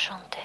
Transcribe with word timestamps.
chanter. 0.00 0.40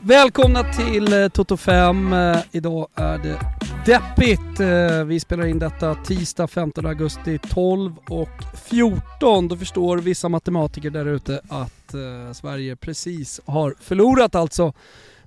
Välkomna 0.00 0.72
till 0.72 1.12
eh, 1.12 1.28
Toto 1.28 1.56
5. 1.56 2.12
Eh, 2.12 2.38
idag 2.52 2.88
är 2.94 3.18
det 3.18 3.40
deppigt. 3.86 4.60
Eh, 4.60 5.04
vi 5.04 5.20
spelar 5.20 5.46
in 5.46 5.58
detta 5.58 5.94
tisdag 5.94 6.46
15 6.46 6.86
augusti 6.86 7.38
12 7.38 7.92
och 8.08 8.42
14. 8.68 9.48
Då 9.48 9.56
förstår 9.56 9.98
vissa 9.98 10.28
matematiker 10.28 10.90
där 10.90 11.06
ute 11.06 11.40
att 11.48 11.79
eh, 11.94 12.32
Sverige 12.32 12.76
precis 12.76 13.40
har 13.46 13.74
förlorat 13.80 14.34
alltså 14.34 14.72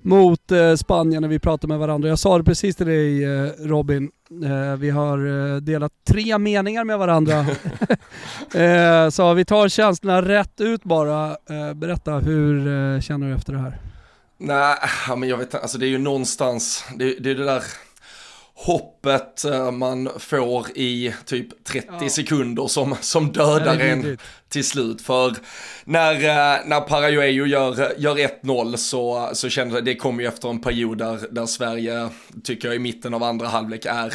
mot 0.01 0.51
eh, 0.51 0.75
Spanien 0.75 1.21
när 1.21 1.29
vi 1.29 1.39
pratar 1.39 1.67
med 1.67 1.79
varandra. 1.79 2.09
Jag 2.09 2.19
sa 2.19 2.37
det 2.37 2.43
precis 2.43 2.75
till 2.75 2.85
dig 2.85 3.23
eh, 3.23 3.49
Robin. 3.59 4.11
Eh, 4.45 4.75
Vi 4.77 4.89
har 4.89 5.51
eh, 5.53 5.57
delat 5.57 5.91
tre 6.07 6.37
meningar 6.37 6.83
med 6.83 6.97
varandra. 6.99 7.45
Eh, 8.55 9.09
Så 9.09 9.33
vi 9.33 9.45
tar 9.45 9.69
känslorna 9.69 10.21
rätt 10.21 10.61
ut 10.61 10.83
bara. 10.83 11.37
Berätta, 11.75 12.11
hur 12.19 13.01
känner 13.01 13.27
du 13.29 13.35
efter 13.35 13.53
det 13.53 13.59
här? 13.59 13.77
Nej, 14.37 14.75
men 15.17 15.29
jag 15.29 15.37
vet 15.37 15.47
inte, 15.47 15.59
alltså 15.59 15.77
det 15.77 15.85
är 15.85 15.89
ju 15.89 15.97
någonstans, 15.97 16.85
det, 16.95 17.15
det 17.19 17.31
är 17.31 17.35
det 17.35 17.45
där 17.45 17.63
hoppet 18.65 19.45
eh, 19.45 19.71
man 19.71 20.09
får 20.19 20.67
i 20.77 21.13
typ 21.25 21.63
30 21.63 21.87
Ja. 22.01 22.09
sekunder 22.09 22.67
som, 22.67 22.95
som 23.01 23.31
dödar 23.31 23.77
Det 23.77 23.83
en 23.89 24.17
till 24.49 24.63
slut. 24.63 25.01
För 25.01 25.35
när, 25.85 26.13
eh, 26.13 26.59
när 26.65 26.81
Paraguayo 26.81 27.45
gör, 27.45 27.93
gör 27.97 28.15
1-0 28.15 28.75
så, 28.77 29.29
så 29.33 29.49
kände 29.49 29.75
jag, 29.75 29.85
det 29.85 29.95
kom 29.95 30.19
ju 30.19 30.27
efter 30.27 30.49
en 30.49 30.61
period 30.61 30.97
där, 30.97 31.19
där 31.31 31.45
Sverige, 31.45 32.09
tycker 32.43 32.67
jag 32.67 32.75
i 32.75 32.79
mitten 32.79 33.13
av 33.13 33.23
andra 33.23 33.47
halvlek 33.47 33.85
är 33.85 34.13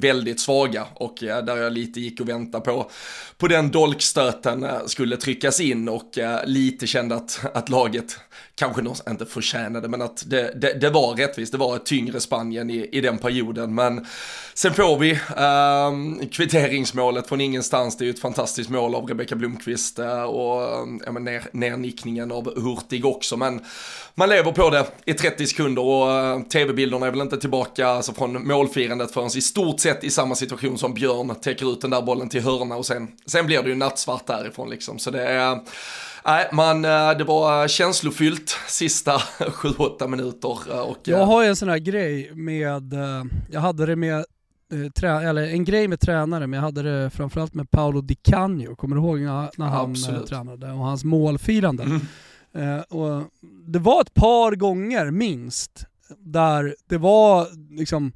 väldigt 0.00 0.40
svaga 0.40 0.86
och 0.94 1.22
eh, 1.22 1.44
där 1.44 1.56
jag 1.56 1.72
lite 1.72 2.00
gick 2.00 2.20
och 2.20 2.28
väntade 2.28 2.64
på, 2.64 2.90
på 3.38 3.48
den 3.48 3.70
dolkstöten 3.70 4.64
eh, 4.64 4.78
skulle 4.86 5.16
tryckas 5.16 5.60
in 5.60 5.88
och 5.88 6.18
eh, 6.18 6.40
lite 6.44 6.86
kände 6.86 7.14
att, 7.14 7.40
att 7.54 7.68
laget 7.68 8.18
kanske 8.54 8.82
inte 9.08 9.26
förtjänade 9.26 9.88
men 9.88 10.02
att 10.02 10.24
det, 10.26 10.52
det, 10.60 10.72
det 10.80 10.90
var 10.90 11.14
rättvist, 11.14 11.52
det 11.52 11.58
var 11.58 11.76
ett 11.76 11.86
tyngre 11.86 12.20
Spanien 12.20 12.70
i, 12.70 12.88
i 12.92 13.00
den 13.00 13.18
perioden. 13.18 13.74
Men 13.74 14.06
sen 14.54 14.74
får 14.74 14.98
vi 14.98 15.10
eh, 15.10 16.28
kvitteringsmålet 16.32 17.28
från 17.28 17.40
ingenstans, 17.40 17.96
det 17.96 18.04
är 18.04 18.06
ju 18.06 18.12
ett 18.12 18.20
fantastiskt 18.20 18.70
mål 18.70 18.94
av 18.94 19.06
Rebecka 19.06 19.36
Blomqvist 19.36 19.98
och 20.28 20.62
ja, 21.04 21.12
men 21.12 21.24
ner, 21.24 21.42
nernickningen 21.52 22.32
av 22.32 22.62
Hurtig 22.62 23.06
också. 23.06 23.36
Men 23.36 23.60
man 24.14 24.28
lever 24.28 24.52
på 24.52 24.70
det 24.70 24.86
i 25.04 25.14
30 25.14 25.46
sekunder 25.46 25.82
och 25.82 26.50
tv-bilderna 26.50 27.06
är 27.06 27.10
väl 27.10 27.20
inte 27.20 27.36
tillbaka 27.36 27.88
alltså, 27.88 28.12
från 28.12 28.46
målfirandet 28.48 29.12
förrän 29.12 29.26
i 29.26 29.40
stort 29.40 29.80
sett 29.86 30.04
i 30.04 30.10
samma 30.10 30.34
situation 30.34 30.78
som 30.78 30.94
Björn 30.94 31.34
täcker 31.34 31.72
ut 31.72 31.80
den 31.80 31.90
där 31.90 32.02
bollen 32.02 32.28
till 32.28 32.42
hörna 32.42 32.76
och 32.76 32.86
sen, 32.86 33.08
sen 33.26 33.46
blir 33.46 33.62
det 33.62 33.68
ju 33.68 33.74
nattsvart 33.74 34.26
därifrån 34.26 34.70
liksom. 34.70 34.98
Så 34.98 35.10
det 35.10 35.28
är, 35.28 35.58
nej, 36.24 36.48
man, 36.52 36.84
eh, 36.84 37.10
det 37.18 37.24
var 37.24 37.68
känslofyllt 37.68 38.58
sista 38.68 39.12
7-8 39.38 40.08
minuter 40.08 40.58
eh, 40.70 40.80
och 40.80 40.98
Jag 41.04 41.20
eh, 41.20 41.26
har 41.26 41.42
ju 41.42 41.48
en 41.48 41.56
sån 41.56 41.68
här 41.68 41.78
grej 41.78 42.34
med, 42.34 42.94
jag 43.50 43.60
hade 43.60 43.86
det 43.86 43.96
med, 43.96 44.24
trä, 44.94 45.28
eller 45.28 45.42
en 45.42 45.64
grej 45.64 45.88
med 45.88 46.00
tränare, 46.00 46.46
men 46.46 46.56
jag 46.56 46.64
hade 46.64 46.82
det 46.82 47.10
framförallt 47.10 47.54
med 47.54 47.70
Paolo 47.70 48.00
Di 48.00 48.14
Canio, 48.14 48.74
kommer 48.74 48.96
du 48.96 49.02
ihåg 49.02 49.20
när, 49.20 49.50
när 49.56 49.66
han 49.66 49.90
Absolut. 49.90 50.26
tränade 50.26 50.72
och 50.72 50.78
hans 50.78 51.04
målfirande? 51.04 51.82
Mm. 51.82 52.00
Eh, 52.54 52.80
och 52.80 53.24
det 53.66 53.78
var 53.78 54.00
ett 54.00 54.14
par 54.14 54.52
gånger 54.52 55.10
minst 55.10 55.86
där 56.18 56.76
det 56.88 56.98
var 56.98 57.46
liksom 57.78 58.12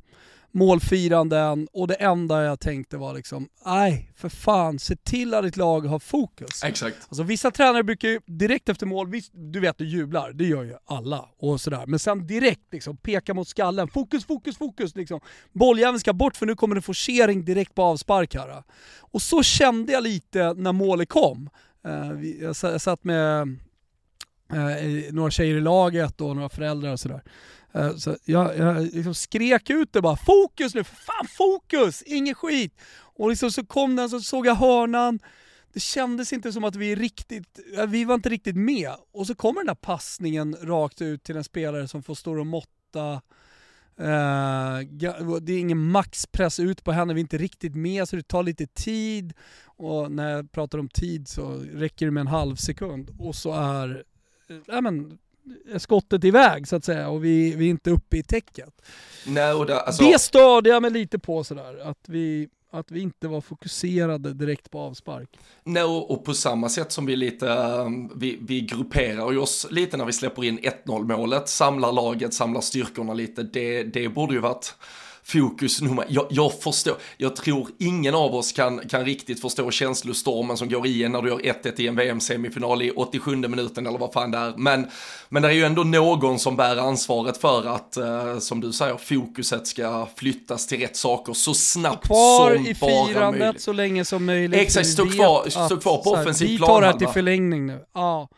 målfiranden 0.53 1.69
och 1.73 1.89
det 1.89 1.95
enda 1.95 2.43
jag 2.43 2.61
tänkte 2.61 2.97
var 2.97 3.15
liksom, 3.15 3.49
nej 3.67 4.13
för 4.17 4.29
fan, 4.29 4.79
se 4.79 4.97
till 4.97 5.35
att 5.35 5.45
ditt 5.45 5.57
lag 5.57 5.81
har 5.81 5.99
fokus. 5.99 6.65
exakt. 6.65 6.97
Alltså 7.03 7.23
vissa 7.23 7.51
tränare 7.51 7.83
brukar 7.83 8.09
ju 8.09 8.21
direkt 8.27 8.69
efter 8.69 8.87
mål, 8.87 9.09
visst, 9.11 9.31
du 9.35 9.61
vet 9.61 9.79
du 9.79 9.85
jublar, 9.85 10.33
det 10.33 10.45
gör 10.45 10.63
ju 10.63 10.75
alla 10.87 11.29
och 11.39 11.61
sådär. 11.61 11.87
Men 11.87 11.99
sen 11.99 12.27
direkt 12.27 12.73
liksom 12.73 12.97
peka 12.97 13.35
mot 13.35 13.49
skallen, 13.49 13.89
fokus, 13.89 14.25
fokus, 14.25 14.57
fokus 14.59 14.97
liksom. 14.97 15.21
Bolljäveln 15.53 16.01
ska 16.01 16.13
bort 16.13 16.37
för 16.37 16.47
nu 16.47 16.55
kommer 16.55 16.75
det 16.75 16.83
forcering 16.83 17.45
direkt 17.45 17.75
på 17.75 17.83
avspark 17.83 18.35
här. 18.35 18.63
Och 19.01 19.23
så 19.23 19.43
kände 19.43 19.93
jag 19.93 20.03
lite 20.03 20.55
när 20.55 20.73
målet 20.73 21.09
kom. 21.09 21.51
Eh, 21.85 22.41
jag 22.41 22.81
satt 22.81 23.05
med 23.05 23.41
eh, 24.53 25.13
några 25.13 25.31
tjejer 25.31 25.57
i 25.57 25.61
laget 25.61 26.21
och 26.21 26.37
några 26.37 26.49
föräldrar 26.49 26.93
och 26.93 27.01
sådär. 27.01 27.23
Eh, 27.73 27.97
så 27.97 28.17
jag, 28.25 28.59
jag 28.59 28.83
liksom 28.83 29.15
skrek 29.15 29.71
ut 29.71 29.93
det 29.93 30.01
bara, 30.01 30.17
fokus 30.17 30.75
nu, 30.75 30.85
för 30.85 30.97
fan 30.97 31.27
fokus, 31.29 32.03
ingen 32.03 32.35
skit! 32.35 32.81
Och 33.17 33.31
liksom 33.31 33.51
så 33.51 33.67
kom 33.67 33.97
den, 33.97 34.11
så 34.11 34.21
såg 34.21 34.47
jag 34.47 34.55
hörnan, 34.55 35.21
det 35.73 35.81
kändes 35.81 36.33
inte 36.33 36.53
som 36.53 36.65
att 36.65 36.77
vi 36.77 36.95
riktigt, 36.95 37.61
eh, 37.77 37.87
vi 37.87 38.05
var 38.05 38.15
inte 38.15 38.29
riktigt 38.29 38.57
med. 38.57 38.93
Och 39.13 39.27
så 39.27 39.35
kommer 39.35 39.61
den 39.61 39.67
där 39.67 39.75
passningen 39.75 40.57
rakt 40.63 41.03
ut 41.03 41.23
till 41.23 41.37
en 41.37 41.45
spelare 41.45 41.89
som 41.89 42.03
får 42.03 42.15
stå 42.15 42.39
och 42.41 42.47
måtta. 42.47 43.13
Eh, 43.97 44.79
det 45.43 45.53
är 45.53 45.59
ingen 45.59 45.91
maxpress 45.91 46.61
ut 46.61 46.85
på 46.85 46.93
henne, 46.93 47.15
vi 47.15 47.21
är 47.21 47.23
inte 47.23 47.39
riktigt 47.39 47.75
med 47.75 48.09
så 48.09 48.17
det 48.17 48.29
tar 48.29 48.43
lite 48.43 48.67
tid. 48.67 49.33
Och 49.65 50.13
när 50.13 50.31
jag 50.31 50.53
pratar 50.53 50.79
om 50.79 50.89
tid 50.89 51.29
så 51.29 51.55
räcker 51.73 52.07
det 52.07 52.13
med 52.13 52.21
en 52.21 52.27
halv 52.27 52.57
sekund 52.57 53.17
och 53.19 53.35
så 53.35 53.53
är, 53.53 54.05
ja, 54.67 54.81
men, 54.81 55.19
skottet 55.79 56.25
iväg 56.25 56.69
så 56.69 56.77
att 56.77 56.85
säga 56.85 57.09
och 57.09 57.25
vi, 57.25 57.55
vi 57.55 57.67
är 57.67 57.71
inte 57.71 57.91
uppe 57.91 58.17
i 58.17 58.23
täcket. 58.23 58.83
Nej, 59.27 59.53
och 59.53 59.67
det, 59.67 59.81
alltså, 59.81 60.05
Det 60.05 60.19
störde 60.19 60.71
jag 60.71 60.83
mig 60.83 60.91
lite 60.91 61.19
på 61.19 61.45
sådär, 61.45 61.81
att 61.83 62.09
vi, 62.09 62.49
att 62.71 62.91
vi 62.91 63.01
inte 63.01 63.29
var 63.29 63.41
fokuserade 63.41 64.35
direkt 64.35 64.71
på 64.71 64.81
avspark. 64.81 65.39
Nej, 65.65 65.83
och 65.83 66.11
och 66.11 66.25
på 66.25 66.35
samma 66.35 66.69
sätt 66.69 66.93
som 66.93 67.07
vi 67.07 67.17
lite, 67.17 67.47
um, 67.47 68.13
vi, 68.17 68.39
vi 68.43 68.61
grupperar 68.61 69.39
oss 69.39 69.67
lite 69.71 69.97
när 69.97 70.05
vi 70.05 70.13
släpper 70.13 70.45
in 70.45 70.59
1-0 70.59 71.17
målet, 71.17 71.49
samlar 71.49 71.93
laget, 71.93 72.35
samlar 72.35 72.61
styrkorna 72.61 73.15
lite, 73.15 73.43
det, 73.43 73.83
det 73.83 74.09
borde 74.09 74.35
ju 74.35 74.41
varit 74.41 74.75
fokus 75.33 75.81
nummer, 75.81 76.05
jag, 76.09 76.27
jag 76.31 76.53
förstår, 76.63 76.95
jag 77.17 77.37
tror 77.37 77.69
ingen 77.79 78.15
av 78.15 78.35
oss 78.35 78.53
kan, 78.53 78.79
kan 78.89 79.05
riktigt 79.05 79.41
förstå 79.41 79.71
känslostormen 79.71 80.57
som 80.57 80.69
går 80.69 80.87
i 80.87 81.05
en 81.05 81.13
när 81.13 81.23
du 81.23 81.29
gör 81.29 81.39
1-1 81.39 81.81
i 81.81 81.87
en 81.89 81.97
VM-semifinal 81.97 82.83
i 82.83 82.91
87 82.91 83.37
minuten 83.37 83.87
eller 83.87 83.99
vad 83.99 84.13
fan 84.13 84.31
det 84.31 84.39
är, 84.39 84.55
men, 84.57 84.87
men 85.29 85.43
det 85.43 85.49
är 85.49 85.53
ju 85.53 85.65
ändå 85.65 85.83
någon 85.85 86.39
som 86.39 86.57
bär 86.57 86.77
ansvaret 86.77 87.37
för 87.39 87.67
att, 87.75 87.97
eh, 87.97 88.39
som 88.39 88.61
du 88.61 88.73
säger, 88.73 88.97
fokuset 88.97 89.67
ska 89.67 90.09
flyttas 90.17 90.67
till 90.67 90.81
rätt 90.81 90.97
saker 90.97 91.33
så 91.33 91.55
snabbt 91.55 92.07
kvar 92.07 92.55
som 92.55 92.67
i 92.67 92.75
bara 92.81 93.07
firandet 93.07 93.41
möjligt. 93.41 93.63
så 93.63 93.73
länge 93.73 94.05
som 94.05 94.25
möjligt. 94.25 94.61
Exakt, 94.61 94.87
stå 94.89 95.07
kvar- 95.07 95.49
stå 95.67 95.77
kvar 95.77 96.03
på 96.03 96.11
offensiv 96.11 96.49
Vi 96.49 96.59
tar 96.59 96.81
det 96.81 96.87
här 96.87 96.95
till 96.99 97.09
förlängning 97.09 97.67
nu. 97.67 97.79
Ja. 97.95 98.29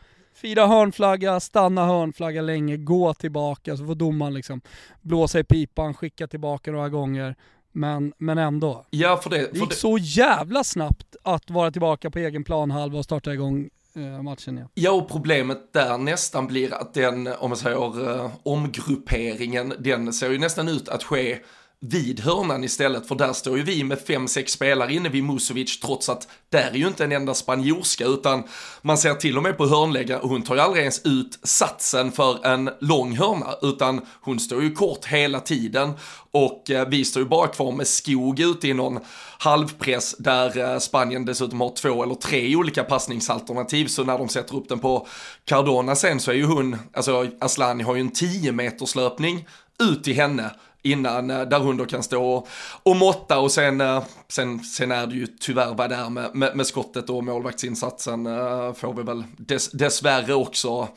Fira 0.42 0.66
hörnflagga, 0.66 1.40
stanna 1.40 1.86
hörnflagga 1.86 2.42
länge, 2.42 2.76
gå 2.76 3.14
tillbaka, 3.14 3.76
så 3.76 3.86
får 3.86 3.94
domaren 3.94 4.34
liksom 4.34 4.60
blåsa 5.00 5.38
i 5.38 5.44
pipan, 5.44 5.94
skicka 5.94 6.26
tillbaka 6.26 6.72
några 6.72 6.88
gånger. 6.88 7.36
Men, 7.72 8.12
men 8.18 8.38
ändå. 8.38 8.86
Ja, 8.90 9.20
för 9.22 9.30
det, 9.30 9.38
Det 9.38 9.48
för 9.48 9.56
gick 9.56 9.68
det, 9.68 9.76
så 9.76 9.98
jävla 9.98 10.64
snabbt 10.64 11.16
att 11.22 11.50
vara 11.50 11.70
tillbaka 11.70 12.10
på 12.10 12.18
egen 12.18 12.44
planhalva 12.44 12.98
och 12.98 13.04
starta 13.04 13.32
igång 13.32 13.70
eh, 13.96 14.22
matchen 14.22 14.56
igen. 14.56 14.68
Ja, 14.74 14.92
och 14.92 15.08
problemet 15.08 15.72
där 15.72 15.98
nästan 15.98 16.46
blir 16.46 16.74
att 16.74 16.94
den, 16.94 17.26
om 17.26 17.50
man 17.50 17.56
säger 17.56 18.10
uh, 18.10 18.30
omgrupperingen, 18.42 19.74
den 19.78 20.12
ser 20.12 20.30
ju 20.30 20.38
nästan 20.38 20.68
ut 20.68 20.88
att 20.88 21.02
ske 21.02 21.38
vid 21.84 22.20
hörnan 22.20 22.64
istället, 22.64 23.08
för 23.08 23.14
där 23.14 23.32
står 23.32 23.56
ju 23.56 23.62
vi 23.62 23.84
med 23.84 24.00
fem, 24.00 24.28
sex 24.28 24.52
spelare 24.52 24.92
inne 24.92 25.08
vid 25.08 25.24
Musovic, 25.24 25.80
trots 25.80 26.08
att 26.08 26.28
där 26.50 26.70
är 26.70 26.76
ju 26.76 26.86
inte 26.86 27.04
en 27.04 27.12
enda 27.12 27.34
spanjorska, 27.34 28.04
utan 28.04 28.42
man 28.82 28.98
ser 28.98 29.14
till 29.14 29.36
och 29.36 29.42
med 29.42 29.56
på 29.56 29.66
hörnläggaren, 29.66 30.22
och 30.22 30.28
hon 30.28 30.42
tar 30.42 30.54
ju 30.54 30.60
aldrig 30.60 30.80
ens 30.80 31.06
ut 31.06 31.38
satsen 31.42 32.12
för 32.12 32.46
en 32.46 32.70
lång 32.80 33.16
hörna, 33.16 33.54
utan 33.62 34.00
hon 34.20 34.40
står 34.40 34.62
ju 34.62 34.74
kort 34.74 35.04
hela 35.04 35.40
tiden, 35.40 35.92
och 36.30 36.70
eh, 36.70 36.88
vi 36.88 37.04
står 37.04 37.22
ju 37.22 37.28
bara 37.28 37.48
kvar 37.48 37.72
med 37.72 37.86
skog 37.86 38.40
ute 38.40 38.68
i 38.68 38.74
någon 38.74 39.00
halvpress, 39.38 40.14
där 40.18 40.58
eh, 40.58 40.78
Spanien 40.78 41.24
dessutom 41.24 41.60
har 41.60 41.74
två 41.74 42.02
eller 42.02 42.14
tre 42.14 42.56
olika 42.56 42.84
passningsalternativ, 42.84 43.86
så 43.86 44.04
när 44.04 44.18
de 44.18 44.28
sätter 44.28 44.56
upp 44.56 44.68
den 44.68 44.78
på 44.78 45.06
Cardona 45.44 45.96
sen 45.96 46.20
så 46.20 46.30
är 46.30 46.34
ju 46.34 46.44
hon, 46.44 46.76
alltså 46.92 47.26
Aslani 47.40 47.82
har 47.82 47.94
ju 47.94 48.00
en 48.00 48.12
10 48.12 48.52
meters 48.52 48.94
löpning 48.94 49.46
ut 49.82 50.04
till 50.04 50.14
henne, 50.14 50.50
innan 50.82 51.30
eh, 51.30 51.40
där 51.42 51.72
då 51.78 51.84
kan 51.84 52.02
stå 52.02 52.46
och, 52.82 52.96
måtta. 52.96 53.38
Och 53.38 53.52
sen, 53.52 53.80
eh, 53.80 54.04
sen, 54.28 54.60
sen 54.64 54.90
är 54.92 55.06
det 55.06 55.14
ju 55.14 55.26
tyvärr 55.26 55.74
vad 55.74 55.90
det 55.90 55.96
är 55.96 56.10
med, 56.10 56.34
med, 56.34 56.56
med 56.56 56.66
skottet 56.66 57.10
och 57.10 57.24
målvaktsinsatsen 57.24 58.26
eh, 58.26 58.72
får 58.74 58.94
vi 58.94 59.02
väl 59.02 59.24
dess, 59.36 59.70
dessvärre 59.70 60.34
också 60.34 60.88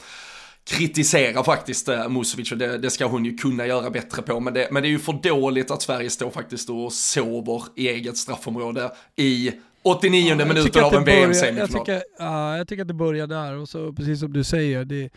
kritisera 0.67 1.43
faktiskt 1.43 1.89
Musovic. 2.09 2.51
Och 2.51 2.57
det, 2.57 2.77
det 2.77 2.89
ska 2.89 3.05
hon 3.05 3.25
ju 3.25 3.37
kunna 3.37 3.65
göra 3.67 3.89
bättre 3.89 4.21
på. 4.21 4.39
Men 4.39 4.53
det, 4.53 4.67
men 4.71 4.83
det 4.83 4.87
är 4.87 4.91
ju 4.91 4.99
för 4.99 5.13
dåligt 5.13 5.71
att 5.71 5.81
Sverige 5.81 6.09
står 6.09 6.29
faktiskt 6.29 6.69
och 6.69 6.93
sover 6.93 7.63
i 7.75 7.87
eget 7.89 8.17
straffområde 8.17 8.91
i 9.15 9.51
89 9.83 10.27
Jag 10.39 10.47
minuten 10.47 10.83
av 10.83 10.93
en 10.93 11.03
börjar- 11.03 11.17
jag 11.19 11.27
VM-semifinal. 11.27 11.67
tycker, 11.85 12.03
ja, 12.19 12.57
jag 12.57 12.67
tycker 12.67 12.81
att 12.81 12.87
det 12.87 12.93
börjar 12.93 13.27
där. 13.27 13.57
Och 13.57 13.69
så 13.69 13.93
precis 13.93 14.19
som 14.19 14.33
du 14.33 14.43
säger, 14.43 14.85
det, 14.85 15.09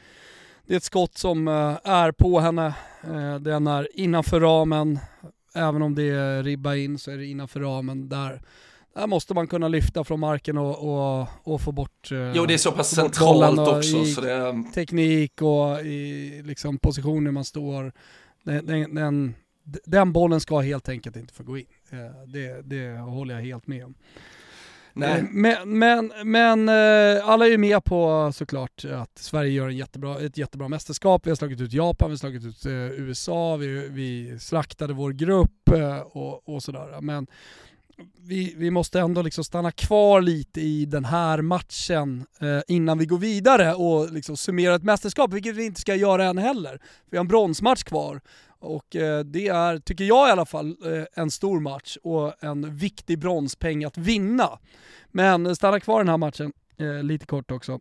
det 0.68 0.74
är 0.74 0.76
ett 0.76 0.84
skott 0.84 1.18
som 1.18 1.48
eh, 1.48 1.78
är 1.84 2.12
på 2.12 2.40
henne, 2.40 2.66
eh, 3.02 3.34
den 3.34 3.66
är 3.66 3.88
innanför 3.94 4.40
ramen, 4.40 4.98
även 5.54 5.82
om 5.82 5.94
det 5.94 6.02
är 6.02 6.42
ribba 6.42 6.74
in 6.74 6.98
så 6.98 7.10
är 7.10 7.16
det 7.16 7.26
innanför 7.26 7.60
ramen 7.60 8.08
där. 8.08 8.42
här 8.94 9.06
måste 9.06 9.34
man 9.34 9.46
kunna 9.46 9.68
lyfta 9.68 10.04
från 10.04 10.20
marken 10.20 10.58
och, 10.58 10.78
och, 10.78 11.28
och 11.42 11.60
få 11.60 11.72
bort 11.72 12.12
eh, 12.12 12.32
Jo, 12.34 12.46
det 12.46 12.54
är 12.54 12.58
så 12.58 12.72
pass 12.72 12.94
centralt 12.94 13.58
också. 13.58 14.04
Så 14.04 14.20
det... 14.20 14.64
Teknik 14.74 15.42
och 15.42 15.80
i 15.80 16.42
liksom, 16.44 16.78
positioner 16.78 17.30
man 17.30 17.44
står. 17.44 17.92
Den, 18.42 18.66
den, 18.66 18.94
den, 18.94 19.34
den 19.84 20.12
bollen 20.12 20.40
ska 20.40 20.58
helt 20.60 20.88
enkelt 20.88 21.16
inte 21.16 21.34
få 21.34 21.42
gå 21.42 21.58
in. 21.58 21.66
Det, 22.26 22.62
det 22.62 22.98
håller 22.98 23.34
jag 23.34 23.42
helt 23.42 23.66
med 23.66 23.84
om. 23.84 23.94
Nej. 24.98 25.18
Eh, 25.18 25.24
men, 25.30 25.78
men, 25.78 26.12
men 26.24 26.68
eh, 26.68 27.28
alla 27.28 27.46
är 27.46 27.50
ju 27.50 27.58
med 27.58 27.84
på 27.84 28.30
såklart 28.34 28.84
att 28.84 29.18
Sverige 29.18 29.50
gör 29.50 29.68
en 29.68 29.76
jättebra, 29.76 30.20
ett 30.20 30.38
jättebra 30.38 30.68
mästerskap. 30.68 31.26
Vi 31.26 31.30
har 31.30 31.36
slagit 31.36 31.60
ut 31.60 31.72
Japan, 31.72 32.10
vi 32.10 32.12
har 32.12 32.18
slagit 32.18 32.44
ut 32.44 32.66
eh, 32.66 32.72
USA, 32.72 33.56
vi, 33.56 33.88
vi 33.88 34.38
slaktade 34.38 34.92
vår 34.92 35.12
grupp 35.12 35.70
och, 36.12 36.48
och 36.48 36.62
sådär. 36.62 37.00
Men 37.00 37.26
vi, 38.16 38.54
vi 38.56 38.70
måste 38.70 39.00
ändå 39.00 39.22
liksom 39.22 39.44
stanna 39.44 39.70
kvar 39.70 40.22
lite 40.22 40.60
i 40.60 40.84
den 40.84 41.04
här 41.04 41.42
matchen 41.42 42.26
eh, 42.40 42.60
innan 42.68 42.98
vi 42.98 43.06
går 43.06 43.18
vidare 43.18 43.74
och 43.74 44.12
liksom 44.12 44.36
summera 44.36 44.74
ett 44.74 44.82
mästerskap, 44.82 45.32
vilket 45.32 45.56
vi 45.56 45.66
inte 45.66 45.80
ska 45.80 45.94
göra 45.94 46.24
än 46.24 46.38
heller. 46.38 46.80
Vi 47.10 47.16
har 47.16 47.24
en 47.24 47.28
bronsmatch 47.28 47.82
kvar 47.82 48.20
och 48.60 48.96
eh, 48.96 49.20
det 49.20 49.48
är, 49.48 49.78
tycker 49.78 50.04
jag 50.04 50.28
i 50.28 50.32
alla 50.32 50.46
fall, 50.46 50.76
eh, 50.84 51.22
en 51.22 51.30
stor 51.30 51.60
match 51.60 51.96
och 52.02 52.44
en 52.44 52.76
viktig 52.76 53.18
bronspeng 53.18 53.84
att 53.84 53.98
vinna. 53.98 54.58
Men 55.08 55.56
stanna 55.56 55.80
kvar 55.80 55.98
den 55.98 56.08
här 56.08 56.16
matchen 56.16 56.52
eh, 56.76 57.02
lite 57.02 57.26
kort 57.26 57.50
också. 57.50 57.80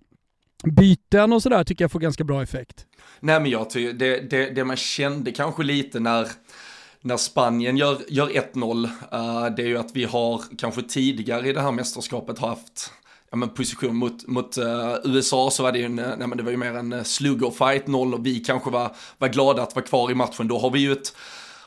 Byten 0.63 1.33
och 1.33 1.43
sådär 1.43 1.63
tycker 1.63 1.83
jag 1.83 1.91
får 1.91 1.99
ganska 1.99 2.23
bra 2.23 2.43
effekt. 2.43 2.85
Nej 3.19 3.39
men 3.39 3.51
jag 3.51 3.69
tycker, 3.69 3.93
det, 3.93 4.19
det, 4.19 4.49
det 4.49 4.63
man 4.63 4.77
kände 4.77 5.31
kanske 5.31 5.63
lite 5.63 5.99
när 5.99 6.27
när 7.01 7.17
Spanien 7.17 7.77
gör, 7.77 7.97
gör 8.07 8.27
1-0, 8.27 8.83
uh, 8.85 8.91
eh, 9.11 9.55
det 9.55 9.61
är 9.61 9.67
ju 9.67 9.77
att 9.77 9.91
vi 9.93 10.03
har 10.03 10.41
kanske 10.57 10.81
tidigare 10.81 11.49
i 11.49 11.53
det 11.53 11.61
här 11.61 11.71
mästerskapet 11.71 12.39
haft 12.39 12.91
ja, 13.31 13.37
men 13.37 13.49
position 13.49 13.95
mot, 13.95 14.27
mot 14.27 14.57
uh, 14.57 14.95
USA 15.03 15.51
så 15.51 15.63
var 15.63 15.71
det 15.71 15.79
ju 15.79 15.85
en, 15.85 15.99
eh, 15.99 16.17
nej, 16.17 16.27
men 16.27 16.37
det 16.37 16.43
var 16.43 16.51
ju 16.51 16.57
mer 16.57 16.73
en 16.73 16.93
eh, 16.93 17.03
sluggerfight, 17.03 17.87
0 17.87 18.13
och 18.13 18.25
vi 18.25 18.39
kanske 18.39 18.69
var, 18.69 18.95
var 19.17 19.27
glada 19.27 19.63
att 19.63 19.75
vara 19.75 19.85
kvar 19.85 20.11
i 20.11 20.15
matchen. 20.15 20.47
Då 20.47 20.59
har 20.59 20.71
vi 20.71 20.79
ju 20.79 20.91
ett 20.91 21.13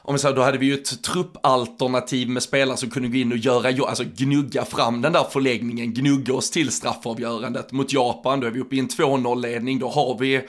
om 0.03 0.15
vi 0.15 0.19
säger, 0.19 0.37
då 0.37 0.43
hade 0.43 0.59
vi 0.59 0.67
ju 0.67 0.75
ett 0.75 1.03
truppalternativ 1.03 2.29
med 2.29 2.43
spelare 2.43 2.77
som 2.77 2.91
kunde 2.91 3.09
gå 3.09 3.17
in 3.17 3.33
och 3.33 3.39
göra, 3.39 3.89
alltså 3.89 4.05
gnugga 4.17 4.65
fram 4.65 5.03
den 5.03 5.12
där 5.12 5.25
förläggningen, 5.31 5.95
gnugga 5.95 6.35
oss 6.35 6.51
till 6.51 6.71
straffavgörandet. 6.71 7.73
Mot 7.73 7.93
Japan, 7.93 8.41
då 8.41 8.47
är 8.47 8.51
vi 8.51 8.61
uppe 8.61 8.77
i 8.77 8.79
en 8.79 8.89
2-0-ledning, 8.89 9.79
då 9.79 9.89
har 9.89 10.19
vi 10.19 10.41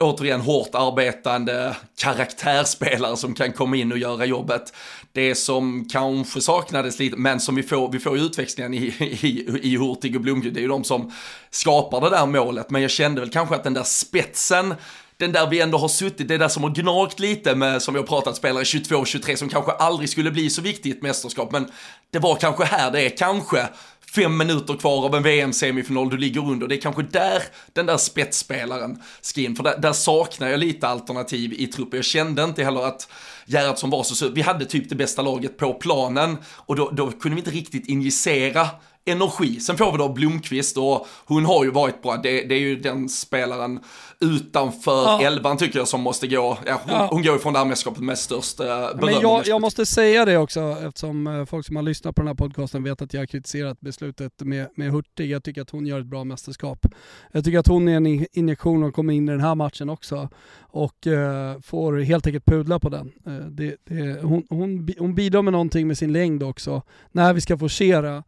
återigen 0.00 0.40
hårt 0.40 0.70
arbetande 0.72 1.76
karaktärspelare 1.98 3.16
som 3.16 3.34
kan 3.34 3.52
komma 3.52 3.76
in 3.76 3.92
och 3.92 3.98
göra 3.98 4.24
jobbet. 4.24 4.72
Det 5.12 5.34
som 5.34 5.88
kanske 5.92 6.40
saknades 6.40 6.98
lite, 6.98 7.16
men 7.16 7.40
som 7.40 7.54
vi 7.54 7.62
får, 7.62 7.92
vi 7.92 7.98
får 7.98 8.18
ju 8.18 8.24
utväxlingen 8.24 8.74
i, 8.74 8.78
i, 9.22 9.60
i 9.62 9.76
Hurtig 9.76 10.16
och 10.16 10.22
Blomgren, 10.22 10.54
det 10.54 10.60
är 10.60 10.62
ju 10.62 10.68
de 10.68 10.84
som 10.84 11.12
skapar 11.50 12.00
det 12.00 12.10
där 12.10 12.26
målet, 12.26 12.70
men 12.70 12.82
jag 12.82 12.90
kände 12.90 13.20
väl 13.20 13.30
kanske 13.30 13.54
att 13.54 13.64
den 13.64 13.74
där 13.74 13.82
spetsen 13.82 14.74
den 15.16 15.32
där 15.32 15.46
vi 15.46 15.60
ändå 15.60 15.78
har 15.78 15.88
suttit, 15.88 16.28
det 16.28 16.38
där 16.38 16.48
som 16.48 16.62
har 16.62 16.70
gnagt 16.70 17.20
lite 17.20 17.54
med, 17.54 17.82
som 17.82 17.94
vi 17.94 18.00
har 18.00 18.06
pratat, 18.06 18.36
spelare 18.36 18.64
22-23 18.64 19.36
som 19.36 19.48
kanske 19.48 19.72
aldrig 19.72 20.08
skulle 20.08 20.30
bli 20.30 20.50
så 20.50 20.62
viktigt 20.62 20.86
i 20.86 20.90
ett 20.90 21.02
mästerskap, 21.02 21.52
men 21.52 21.70
det 22.10 22.18
var 22.18 22.36
kanske 22.36 22.64
här 22.64 22.90
det 22.90 23.02
är, 23.02 23.16
kanske 23.16 23.68
fem 24.14 24.36
minuter 24.36 24.74
kvar 24.74 25.04
av 25.04 25.14
en 25.14 25.22
VM-semifinal, 25.22 26.10
du 26.10 26.16
ligger 26.16 26.50
under. 26.50 26.66
Det 26.66 26.76
är 26.76 26.80
kanske 26.80 27.02
där 27.02 27.42
den 27.72 27.86
där 27.86 27.96
spetsspelaren 27.96 29.02
ska 29.20 29.40
in, 29.40 29.56
för 29.56 29.62
där, 29.62 29.78
där 29.78 29.92
saknar 29.92 30.48
jag 30.48 30.60
lite 30.60 30.88
alternativ 30.88 31.52
i 31.52 31.66
truppen. 31.66 31.96
Jag 31.98 32.04
kände 32.04 32.44
inte 32.44 32.64
heller 32.64 32.86
att 32.86 33.08
Gerhardsson 33.46 33.90
var 33.90 34.02
så, 34.02 34.14
så 34.14 34.28
vi 34.28 34.42
hade 34.42 34.64
typ 34.64 34.88
det 34.88 34.94
bästa 34.94 35.22
laget 35.22 35.56
på 35.56 35.74
planen 35.74 36.36
och 36.46 36.76
då, 36.76 36.90
då 36.90 37.10
kunde 37.10 37.34
vi 37.34 37.40
inte 37.40 37.50
riktigt 37.50 37.88
injicera 37.88 38.68
energi. 39.04 39.60
Sen 39.60 39.76
får 39.76 39.92
vi 39.92 39.98
då 39.98 40.08
Blomqvist 40.08 40.76
och 40.76 41.06
hon 41.24 41.44
har 41.44 41.64
ju 41.64 41.70
varit 41.70 42.02
bra. 42.02 42.16
Det, 42.16 42.42
det 42.42 42.54
är 42.54 42.60
ju 42.60 42.76
den 42.76 43.08
spelaren 43.08 43.80
utanför 44.20 45.04
ja. 45.04 45.22
elvan 45.22 45.56
tycker 45.56 45.78
jag 45.78 45.88
som 45.88 46.00
måste 46.00 46.26
gå. 46.26 46.58
Ja, 46.66 46.80
hon, 46.84 46.94
ja. 46.94 47.08
hon 47.10 47.22
går 47.22 47.32
ju 47.32 47.38
från 47.38 47.52
det 47.52 47.58
här 47.58 47.66
mästerskapet 47.66 48.02
med 48.02 48.18
störst 48.18 48.60
eh, 48.60 48.66
beröm. 48.66 48.98
Men 49.00 49.20
jag, 49.20 49.46
jag, 49.46 49.60
måste 49.60 49.86
säga 49.86 50.24
det 50.24 50.36
också 50.36 50.76
eftersom 50.86 51.26
eh, 51.26 51.44
folk 51.44 51.66
som 51.66 51.76
har 51.76 51.82
lyssnat 51.82 52.16
på 52.16 52.22
den 52.22 52.26
här 52.26 52.34
podcasten 52.34 52.84
vet 52.84 53.02
att 53.02 53.14
jag 53.14 53.20
har 53.20 53.26
kritiserat 53.26 53.80
beslutet 53.80 54.32
med, 54.40 54.68
med 54.74 54.90
Hurtig. 54.90 55.30
Jag 55.30 55.44
tycker 55.44 55.62
att 55.62 55.70
hon 55.70 55.86
gör 55.86 56.00
ett 56.00 56.06
bra 56.06 56.24
mästerskap. 56.24 56.86
Jag 57.32 57.44
tycker 57.44 57.58
att 57.58 57.68
hon 57.68 57.88
är 57.88 57.96
en 57.96 58.26
injektion 58.32 58.82
och 58.82 58.94
kommer 58.94 59.12
in 59.12 59.28
i 59.28 59.32
den 59.32 59.40
här 59.40 59.54
matchen 59.54 59.90
också 59.90 60.28
och 60.60 61.06
uh, 61.06 61.60
får 61.62 61.98
helt 61.98 62.26
enkelt 62.26 62.46
pudla 62.46 62.78
på 62.78 62.88
den. 62.88 63.12
Uh, 63.26 63.46
det, 63.46 63.76
det, 63.84 64.22
hon, 64.22 64.46
hon, 64.50 64.88
hon 64.98 65.14
bidrar 65.14 65.42
med 65.42 65.52
någonting 65.52 65.88
med 65.88 65.98
sin 65.98 66.12
längd 66.12 66.42
också 66.42 66.82
när 67.12 67.32
vi 67.32 67.40
ska 67.40 67.58
forcera 67.58 68.22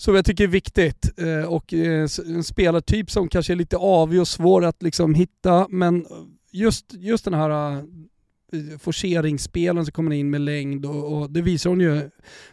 som 0.00 0.14
jag 0.14 0.24
tycker 0.24 0.44
är 0.44 0.48
viktigt. 0.48 1.18
Eh, 1.18 1.52
och 1.52 1.74
eh, 1.74 2.08
en 2.26 2.44
spelartyp 2.44 3.10
som 3.10 3.28
kanske 3.28 3.52
är 3.52 3.56
lite 3.56 3.76
avig 3.76 4.20
och 4.20 4.28
svår 4.28 4.64
att 4.64 4.82
liksom 4.82 5.14
hitta, 5.14 5.66
men 5.68 6.06
just, 6.52 6.94
just 6.94 7.24
den 7.24 7.34
här 7.34 7.50
eh, 7.50 7.82
forceringsspelen 8.80 9.84
som 9.84 9.92
kommer 9.92 10.12
in 10.12 10.30
med 10.30 10.40
längd 10.40 10.86
och, 10.86 11.12
och, 11.12 11.30
det 11.30 11.42
visar 11.42 11.70
hon 11.70 11.80
ju 11.80 12.10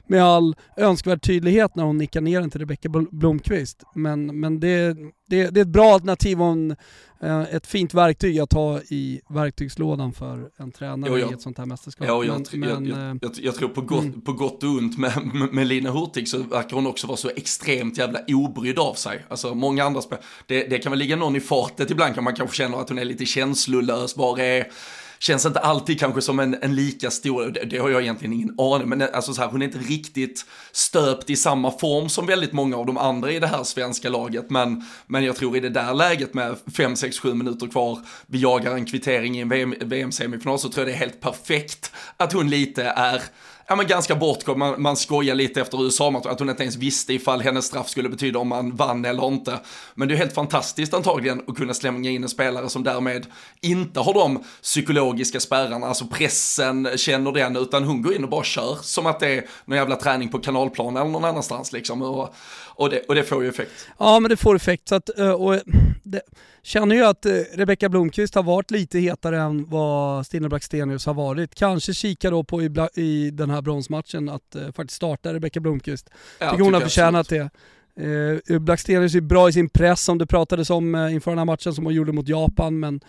med 0.08 0.24
all 0.24 0.56
önskvärd 0.78 1.22
tydlighet 1.22 1.76
när 1.76 1.84
hon 1.84 1.98
nickar 1.98 2.22
ner 2.22 2.42
den 2.42 2.50
till 2.50 2.60
Rebecka 2.60 2.90
Blomqvist. 3.12 3.84
Men, 3.96 4.40
men 4.40 4.60
det, 4.60 4.98
det, 5.28 5.50
det 5.50 5.60
är 5.60 5.62
ett 5.62 5.68
bra 5.68 5.94
alternativ 5.94 6.42
och 6.42 6.48
en, 6.48 6.76
eh, 7.22 7.42
ett 7.42 7.68
fint 7.68 7.94
verktyg 7.94 8.40
att 8.40 8.54
ha 8.54 8.80
i 8.80 9.22
verktygslådan 9.30 10.14
för 10.14 10.50
en 10.58 10.72
tränare 10.72 11.12
jo, 11.12 11.18
ja. 11.18 11.32
i 11.32 11.34
ett 11.34 11.42
sånt 11.42 11.58
här 11.58 11.66
mästerskap. 11.66 12.08
Ja, 12.08 12.24
jag, 12.24 12.46
men, 12.54 12.70
jag, 12.70 12.88
jag, 12.88 13.10
eh, 13.10 13.16
jag, 13.22 13.32
jag, 13.42 13.56
tror 13.56 13.70
på 13.70 13.82
gott, 13.82 14.04
mm. 14.04 14.22
på 14.22 14.34
gott 14.34 14.64
och 14.64 14.70
ont 14.70 14.98
med, 14.98 15.32
med, 15.34 15.54
med 15.54 15.68
Lina 15.68 15.92
Hurtig 15.92 16.28
så 16.28 16.38
verkar 16.38 16.76
hon 16.76 16.88
också 16.88 17.08
vara 17.08 17.18
så 17.18 17.30
extremt 17.30 17.98
jävla 17.98 18.20
obrydd 18.28 18.80
av 18.80 18.94
sig. 18.94 19.26
Alltså 19.30 19.56
många 19.56 19.84
andra 19.84 20.02
spel, 20.02 20.18
det, 20.46 20.64
det 20.64 20.78
kan 20.78 20.92
väl 20.92 21.00
ligga 21.00 21.16
någon 21.16 21.36
i 21.36 21.40
fartet 21.40 21.92
ibland 21.92 22.16
kan 22.16 22.24
man 22.24 22.36
kanske 22.36 22.56
känna 22.56 22.78
att 22.78 22.90
hon 22.90 22.98
är 22.98 23.06
lite 23.06 23.26
känslolös, 23.26 24.18
var 24.18 24.40
är 24.40 24.68
känns 25.20 25.46
inte 25.46 25.60
alltid 25.60 26.00
kanske 26.00 26.22
som 26.22 26.40
en, 26.40 26.58
en 26.62 26.76
lika 26.76 27.12
stor, 27.12 27.46
det, 27.46 27.66
det, 27.66 27.78
har 27.78 27.90
jag 27.90 28.02
egentligen 28.02 28.34
ingen 28.34 28.60
aning 28.60 28.90
men 28.90 29.02
eh, 29.02 29.08
alltså 29.14 29.34
så 29.34 29.42
här, 29.42 29.50
hon 29.50 29.62
är 29.62 29.66
inte 29.66 29.78
riktigt 29.78 30.46
stöpt 30.72 31.30
i 31.30 31.36
samma 31.36 31.72
form 31.72 32.10
som 32.10 32.26
väldigt 32.26 32.54
många 32.54 32.78
av 32.78 32.86
de 32.86 32.98
andra 32.98 33.32
i 33.32 33.40
det 33.40 33.48
här 33.48 33.64
svenska 33.64 34.10
laget. 34.10 34.50
Men, 34.50 34.84
men 35.08 35.24
jag 35.24 35.36
tror 35.36 35.58
i 35.58 35.60
det 35.60 35.70
där 35.70 35.94
läget 35.94 36.34
med 36.34 36.56
5, 36.78 36.96
6, 36.96 37.20
7 37.20 37.34
minuter 37.34 37.68
kvar, 37.68 38.00
vi 38.28 38.40
jagar 38.40 38.74
en 38.74 38.86
kvittering 38.86 39.38
i 39.38 39.42
en 39.42 39.50
VM-semifinal 39.90 40.54
VM 40.54 40.58
så 40.60 40.70
tror 40.70 40.88
jag 40.88 40.88
det 40.88 40.98
är 40.98 41.00
helt 41.00 41.22
perfekt 41.22 41.92
att 42.18 42.34
hon 42.34 42.50
lite 42.50 42.84
är 42.84 43.22
ja, 43.68 43.76
men 43.76 43.88
ganska 43.88 44.16
bortkommen. 44.16 44.70
Man, 44.70 44.82
man 44.82 44.98
skojar 44.98 45.36
lite 45.36 45.62
efter 45.62 45.84
USA-matchen, 45.84 46.32
att 46.32 46.40
hon 46.40 46.50
inte 46.50 46.64
ens 46.64 46.76
visste 46.76 47.14
ifall 47.14 47.42
hennes 47.42 47.66
straff 47.66 47.90
skulle 47.90 48.10
betyda 48.10 48.40
om 48.40 48.48
man 48.48 48.76
vann 48.76 49.06
eller 49.06 49.28
inte. 49.28 49.60
Men 49.96 50.08
det 50.08 50.14
är 50.14 50.18
helt 50.18 50.34
fantastiskt 50.34 50.94
antagligen 50.94 51.42
att 51.48 51.56
kunna 51.56 51.74
slänga 51.74 52.10
in 52.10 52.24
en 52.24 52.30
spelare 52.30 52.70
som 52.70 52.84
därmed 52.84 53.26
inte 53.62 54.00
har 54.00 54.14
de 54.14 54.44
psykologiska 54.62 55.40
spärrarna, 55.40 55.88
alltså 55.88 56.06
pressen, 56.06 56.90
känner 56.96 57.32
den, 57.32 57.56
utan 57.56 57.84
hon 57.84 58.02
går 58.02 58.16
in 58.16 58.24
och 58.24 58.30
bara 58.30 58.44
kör 58.44 58.78
som 58.82 59.06
att 59.06 59.20
det 59.20 59.28
är 59.28 59.46
någon 59.66 59.78
jävla 59.78 59.96
träning 59.96 60.30
på 60.30 60.40
kanalplan 60.40 60.98
eller 60.98 61.10
någon 61.10 61.26
annanstans 61.26 61.74
liksom. 61.74 62.02
Och, 62.02 62.36
och, 62.66 62.90
det, 62.90 63.00
och 63.08 63.16
det 63.16 63.24
får 63.24 63.44
ju 63.44 63.50
effekt. 63.50 63.88
Ja, 63.98 64.20
men 64.20 64.30
det 64.30 64.38
får 64.38 64.56
effekt. 64.56 64.88
Så 64.88 64.96
att, 64.96 65.20
eh, 65.20 65.32
och 65.32 65.56
det, 66.12 66.22
känner 66.62 66.96
ju 66.96 67.06
att 67.06 67.26
eh, 67.26 67.32
Rebecka 67.54 67.90
Blomqvist 67.90 68.36
har 68.36 68.44
varit 68.44 68.72
lite 68.72 69.00
hetare 69.00 69.42
än 69.42 69.70
vad 69.70 70.26
Stina 70.26 70.50
Blackstenius 70.50 71.06
har 71.06 71.14
varit. 71.14 71.56
Kanske 71.56 71.94
kika 71.94 72.30
då 72.30 72.44
på 72.44 72.64
i, 72.64 72.70
i 72.94 73.32
den 73.32 73.50
här 73.50 73.62
bronsmatchen 73.62 74.30
att 74.30 74.56
uh, 74.56 74.72
faktiskt 74.72 74.96
starta 74.96 75.34
Rebecka 75.34 75.60
Blomqvist. 75.60 76.10
Ja, 76.40 76.52
tycker 76.52 76.64
hon 76.64 76.74
har 76.74 76.82
förtjänat 76.82 77.30
det. 77.30 77.50
Uh, 78.00 78.60
Blackstenius 78.60 79.16
är 79.16 79.22
bra 79.22 79.50
i 79.50 79.54
sin 79.54 79.70
press 79.70 80.04
som 80.04 80.18
det 80.18 80.26
pratades 80.28 80.70
om 80.70 80.96
uh, 80.96 81.14
inför 81.14 81.32
den 81.32 81.38
här 81.38 81.46
matchen 81.46 81.74
som 81.74 81.86
hon 81.86 81.94
gjorde 81.94 82.12
mot 82.12 82.28
Japan, 82.28 82.80
men 82.80 83.02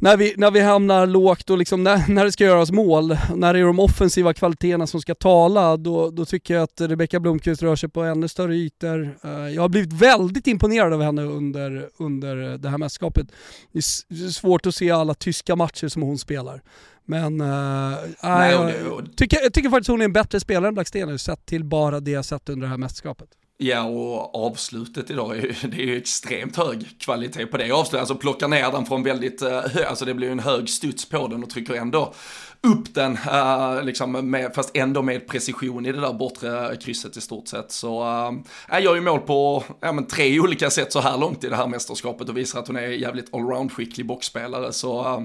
när 0.00 0.16
vi, 0.16 0.34
när 0.36 0.50
vi 0.50 0.60
hamnar 0.60 1.06
lågt 1.06 1.50
och 1.50 1.58
liksom 1.58 1.82
när, 1.82 2.08
när 2.08 2.24
det 2.24 2.32
ska 2.32 2.44
göras 2.44 2.70
mål, 2.70 3.18
när 3.34 3.52
det 3.52 3.58
är 3.58 3.64
de 3.64 3.78
offensiva 3.78 4.34
kvaliteterna 4.34 4.86
som 4.86 5.00
ska 5.00 5.14
tala, 5.14 5.76
då, 5.76 6.10
då 6.10 6.24
tycker 6.24 6.54
jag 6.54 6.62
att 6.62 6.80
Rebecka 6.80 7.20
Blomqvist 7.20 7.62
rör 7.62 7.76
sig 7.76 7.88
på 7.88 8.02
ännu 8.02 8.28
större 8.28 8.54
ytor. 8.54 9.16
Uh, 9.24 9.50
jag 9.54 9.62
har 9.62 9.68
blivit 9.68 9.92
väldigt 9.92 10.46
imponerad 10.46 10.92
av 10.92 11.02
henne 11.02 11.22
under, 11.22 11.88
under 11.96 12.58
det 12.58 12.68
här 12.68 12.78
mästerskapet. 12.78 13.26
Det 13.72 13.78
är 13.78 14.30
svårt 14.30 14.66
att 14.66 14.74
se 14.74 14.90
alla 14.90 15.14
tyska 15.14 15.56
matcher 15.56 15.88
som 15.88 16.02
hon 16.02 16.18
spelar. 16.18 16.62
Men 17.04 17.40
uh, 17.40 17.96
Nej, 18.22 18.52
jag, 18.52 18.72
tycker, 19.16 19.42
jag 19.42 19.52
tycker 19.52 19.70
faktiskt 19.70 19.88
hon 19.88 20.00
är 20.00 20.04
en 20.04 20.12
bättre 20.12 20.40
spelare 20.40 20.68
än 20.68 20.74
Blackstenius 20.74 21.22
sett 21.22 21.46
till 21.46 21.64
bara 21.64 22.00
det 22.00 22.10
jag 22.10 22.24
sett 22.24 22.48
under 22.48 22.66
det 22.66 22.70
här 22.70 22.78
mästerskapet. 22.78 23.28
Ja, 23.62 23.82
och 23.82 24.46
avslutet 24.46 25.10
idag 25.10 25.36
är 25.36 25.42
ju, 25.42 25.54
det 25.68 25.82
är 25.82 25.86
ju 25.86 25.96
extremt 25.96 26.56
hög 26.56 26.98
kvalitet 26.98 27.46
på 27.46 27.56
det 27.56 27.70
avslutet. 27.70 28.00
Alltså 28.00 28.14
plockar 28.14 28.48
ner 28.48 28.72
den 28.72 28.86
från 28.86 29.02
väldigt, 29.02 29.42
eh, 29.42 29.62
alltså 29.88 30.04
det 30.04 30.14
blir 30.14 30.26
ju 30.26 30.32
en 30.32 30.38
hög 30.38 30.68
studs 30.68 31.08
på 31.08 31.28
den 31.28 31.42
och 31.42 31.50
trycker 31.50 31.74
ändå 31.74 32.14
upp 32.62 32.94
den, 32.94 33.12
uh, 33.12 33.84
liksom 33.84 34.30
med, 34.30 34.54
fast 34.54 34.76
ändå 34.76 35.02
med 35.02 35.28
precision 35.28 35.86
i 35.86 35.92
det 35.92 36.00
där 36.00 36.12
bortre 36.12 36.76
krysset 36.76 37.16
i 37.16 37.20
stort 37.20 37.48
sett. 37.48 37.72
Så 37.72 38.02
uh, 38.02 38.38
jag 38.68 38.80
gör 38.80 38.94
ju 38.94 39.00
mål 39.00 39.20
på 39.20 39.64
ja, 39.80 40.04
tre 40.12 40.40
olika 40.40 40.70
sätt 40.70 40.92
så 40.92 41.00
här 41.00 41.18
långt 41.18 41.44
i 41.44 41.48
det 41.48 41.56
här 41.56 41.66
mästerskapet 41.66 42.28
och 42.28 42.36
visar 42.36 42.58
att 42.58 42.66
hon 42.66 42.76
är 42.76 42.86
jävligt 42.86 43.34
allround-skicklig 43.34 44.06
boxspelare. 44.06 44.72
Så 44.72 45.00
uh, 45.00 45.22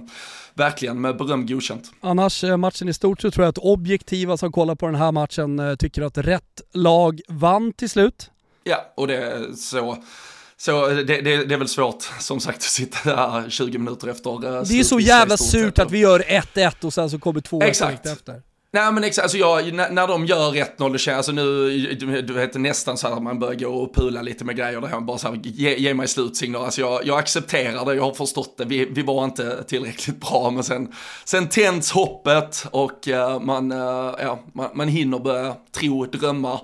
verkligen 0.54 1.02
med 1.02 1.18
beröm 1.18 1.48
godkänt. 1.48 1.92
Annars 2.02 2.44
matchen 2.44 2.90
i 2.90 2.94
stort 2.94 3.22
så 3.22 3.32
tror 3.32 3.44
jag 3.44 3.50
att 3.50 3.58
objektiva 3.58 4.38
som 4.38 4.52
kollar 4.52 4.76
på 4.76 4.86
den 4.86 4.96
här 4.96 5.12
matchen 5.12 5.78
tycker 5.80 6.02
att 6.02 6.18
rätt 6.18 6.62
lag 6.74 7.22
vann 7.28 7.74
till 7.74 7.90
slut. 7.90 8.32
Ja, 8.64 8.94
och 8.96 9.08
det 9.08 9.18
är 9.18 9.54
så 9.54 9.98
så 10.58 10.88
det, 10.88 11.04
det, 11.04 11.22
det, 11.22 11.54
är 11.54 11.58
väl 11.58 11.68
svårt, 11.68 12.04
som 12.20 12.40
sagt, 12.40 12.58
att 12.58 12.64
sitta 12.64 13.16
där 13.16 13.50
20 13.50 13.78
minuter 13.78 14.08
efter. 14.08 14.46
Uh, 14.46 14.62
det 14.64 14.80
är 14.80 14.84
så 14.84 15.00
jävla 15.00 15.38
surt 15.38 15.80
att 15.80 15.92
vi 15.92 15.98
gör 15.98 16.20
1-1 16.20 16.86
och 16.86 16.94
sen 16.94 17.10
så 17.10 17.20
kommer 17.20 17.42
2 17.42 17.60
direkt 17.60 18.06
efter. 18.06 18.42
Nej 18.76 18.92
men 18.92 19.04
exakt, 19.04 19.24
alltså 19.24 19.38
jag, 19.38 19.74
när, 19.74 19.90
när 19.90 20.08
de 20.08 20.26
gör 20.26 20.52
1-0, 20.52 20.94
det 20.94 21.00
känns, 21.00 21.18
alltså 21.18 21.32
nu, 21.32 22.22
du 22.28 22.34
vet 22.34 22.56
nästan 22.56 22.98
så 22.98 23.08
här 23.08 23.16
att 23.16 23.24
man 23.24 23.40
börjar 23.40 23.60
gå 23.60 23.68
och 23.68 23.96
pula 23.96 24.22
lite 24.22 24.46
med 24.46 24.56
grejer 24.56 24.82
där, 24.82 25.00
bara 25.00 25.18
så 25.18 25.28
här, 25.28 25.40
ge, 25.44 25.76
ge 25.76 25.94
mig 25.94 26.08
slutsignal, 26.08 26.66
alltså 26.66 26.82
jag, 26.82 27.06
jag 27.06 27.20
accepterar 27.20 27.86
det, 27.86 27.96
jag 27.96 28.04
har 28.04 28.14
förstått 28.14 28.58
det, 28.58 28.66
vi, 28.66 28.86
vi 28.86 29.02
var 29.02 29.24
inte 29.24 29.64
tillräckligt 29.64 30.20
bra, 30.20 30.52
men 30.52 30.64
sen, 30.64 30.94
sen 31.26 31.50
tänds 31.50 31.92
hoppet 31.92 32.66
och 32.72 33.08
uh, 33.08 33.40
man, 33.40 33.72
uh, 33.72 34.16
ja, 34.20 34.40
man, 34.54 34.70
man 34.74 34.88
hinner 34.88 35.20
börja 35.20 35.56
tro, 35.72 36.06
drömma 36.06 36.60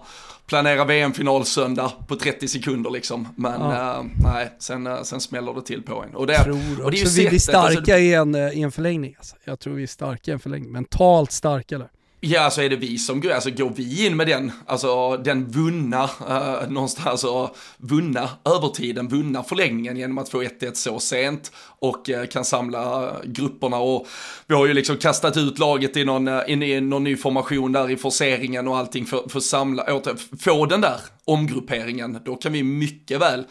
planera 0.52 0.86
VM-final 0.86 1.46
söndag 1.46 1.92
på 2.08 2.16
30 2.16 2.48
sekunder 2.48 2.90
liksom. 2.90 3.28
Men 3.36 3.62
ja. 3.62 4.00
äh, 4.00 4.06
nej, 4.24 4.52
sen, 4.60 4.88
äh, 4.88 5.02
sen 5.02 5.22
smäller 5.22 5.54
det 5.54 5.62
till 5.62 5.84
på 5.84 6.04
en. 6.04 6.16
Och 6.16 6.28
det, 6.28 6.34
jag 6.34 6.44
tror 6.44 6.84
och 6.84 6.92
det 6.92 6.98
är 6.98 7.06
ju 7.06 7.24
vi 7.24 7.30
blir 7.30 7.40
starka 7.40 7.78
alltså, 7.78 7.98
i, 7.98 8.14
en, 8.14 8.36
eh, 8.36 8.50
i 8.50 8.62
en 8.62 8.72
förlängning. 8.72 9.16
Alltså. 9.18 9.36
Jag 9.44 9.60
tror 9.60 9.74
vi 9.74 9.84
är 9.84 9.88
starka 9.88 10.32
i 10.32 10.34
en 10.34 10.40
förlängning, 10.40 10.72
mentalt 10.72 11.32
starka 11.32 11.78
där. 11.78 11.90
Ja, 12.24 12.50
så 12.50 12.62
är 12.62 12.70
det 12.70 12.76
vi 12.76 12.98
som 12.98 13.22
går, 13.22 13.32
alltså 13.32 13.50
går 13.50 13.72
vi 13.76 14.06
in 14.06 14.18
med 14.18 14.28
den, 14.28 14.52
alltså 14.66 15.18
den 15.18 15.48
vunna, 15.48 16.04
eh, 16.04 16.70
någonstans, 16.70 17.08
alltså 17.08 17.56
vunna 17.78 18.30
övertiden, 18.46 19.08
vunna 19.08 19.44
förlängningen 19.44 19.98
genom 19.98 20.18
att 20.18 20.30
få 20.30 20.44
1-1 20.44 20.74
så 20.74 21.00
sent 21.00 21.52
och 21.80 22.10
eh, 22.10 22.26
kan 22.26 22.46
samla 22.46 23.12
grupperna. 23.24 23.78
Och 23.78 24.08
vi 24.48 24.56
har 24.56 24.66
ju 24.66 24.74
liksom 24.74 24.98
kastat 24.98 25.38
ut 25.38 25.60
laget 25.60 25.98
i 25.98 26.06
någon, 26.06 26.28
eh, 26.28 26.42
i, 26.48 26.74
i 26.74 26.82
någon 26.82 27.04
ny 27.04 27.18
formation 27.18 27.72
där 27.72 27.92
i 27.92 27.98
forceringen 27.98 28.68
och 28.68 28.78
allting 28.78 29.06
för, 29.06 29.30
för 29.30 29.40
samla, 29.40 29.96
åter, 29.96 30.16
få 30.40 30.66
den 30.66 30.82
där 30.82 31.00
omgrupperingen, 31.26 32.20
då 32.26 32.36
kan 32.36 32.54
vi 32.54 32.64
mycket 32.64 33.22
väl, 33.22 33.46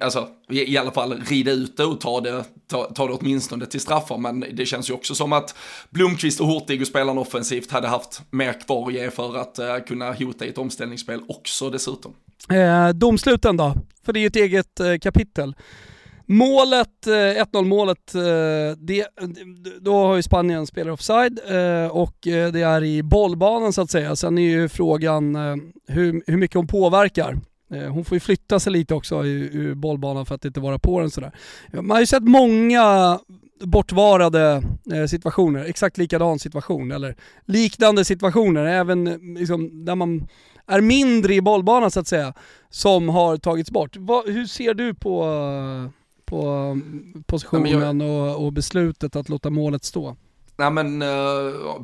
alltså 0.00 0.28
i, 0.50 0.76
alla 0.76 0.90
fall 0.90 1.22
rida 1.26 1.50
ut 1.50 1.76
det 1.76 1.84
och 1.84 2.00
ta 2.00 2.20
det, 2.20 2.44
ta, 2.66 2.84
ta 2.84 3.06
det 3.06 3.12
åtminstone 3.12 3.66
till 3.66 3.80
straffar, 3.80 4.18
men 4.18 4.44
det 4.52 4.66
känns 4.66 4.90
ju 4.90 4.94
också 4.94 5.14
som 5.14 5.32
att 5.32 5.54
Blomqvist 5.90 6.40
och 6.40 6.46
Hurtig 6.46 6.80
och 6.80 6.86
spelarna 6.86 7.20
offensivt 7.20 7.70
hade 7.70 7.88
haft 7.88 8.22
mer 8.30 8.60
kvar 8.66 8.88
att 8.88 8.94
ge 8.94 9.10
för 9.10 9.36
att 9.36 9.58
uh, 9.58 9.78
kunna 9.86 10.12
hota 10.12 10.44
i 10.44 10.48
ett 10.48 10.58
omställningsspel 10.58 11.20
också 11.28 11.70
dessutom. 11.70 12.14
Eh, 12.50 12.88
domsluten 12.88 13.56
då? 13.56 13.74
För 14.04 14.12
det 14.12 14.18
är 14.18 14.20
ju 14.20 14.26
ett 14.26 14.36
eget 14.36 14.80
eh, 14.80 14.98
kapitel. 14.98 15.54
Målet, 16.32 17.06
eh, 17.06 17.42
1-0 17.42 17.64
målet, 17.64 18.14
eh, 18.14 18.22
det, 18.78 19.06
då 19.80 19.94
har 19.94 20.16
ju 20.16 20.22
Spanien 20.22 20.66
spelat 20.66 20.94
offside 20.94 21.40
eh, 21.48 21.96
och 21.96 22.16
det 22.22 22.62
är 22.62 22.84
i 22.84 23.02
bollbanan 23.02 23.72
så 23.72 23.82
att 23.82 23.90
säga. 23.90 24.16
Sen 24.16 24.38
är 24.38 24.42
ju 24.42 24.68
frågan 24.68 25.34
hur, 25.88 26.22
hur 26.26 26.36
mycket 26.36 26.56
hon 26.56 26.66
påverkar. 26.66 27.38
Hon 27.90 28.04
får 28.04 28.16
ju 28.16 28.20
flytta 28.20 28.60
sig 28.60 28.72
lite 28.72 28.94
också 28.94 29.24
ur 29.24 29.74
bollbanan 29.74 30.26
för 30.26 30.34
att 30.34 30.44
inte 30.44 30.60
vara 30.60 30.78
på 30.78 31.00
den 31.00 31.10
sådär. 31.10 31.32
Man 31.72 31.90
har 31.90 32.00
ju 32.00 32.06
sett 32.06 32.22
många 32.22 33.18
bortvarade 33.60 34.62
situationer, 35.08 35.64
exakt 35.64 35.98
likadan 35.98 36.38
situation 36.38 36.92
eller 36.92 37.16
liknande 37.44 38.04
situationer, 38.04 38.64
även 38.64 39.04
liksom 39.38 39.84
där 39.84 39.94
man 39.94 40.28
är 40.66 40.80
mindre 40.80 41.34
i 41.34 41.40
bollbanan 41.40 41.90
så 41.90 42.00
att 42.00 42.08
säga, 42.08 42.34
som 42.70 43.08
har 43.08 43.36
tagits 43.36 43.70
bort. 43.70 43.96
hur 44.26 44.46
ser 44.46 44.74
du 44.74 44.94
på 44.94 45.24
på 46.30 46.78
positionen 47.26 48.00
jag... 48.00 48.10
och, 48.10 48.44
och, 48.44 48.52
beslutet 48.52 49.16
att 49.16 49.28
låta 49.28 49.50
målet 49.50 49.84
stå? 49.84 50.16
Nej 50.58 50.70
men 50.70 51.02
uh, 51.02 51.08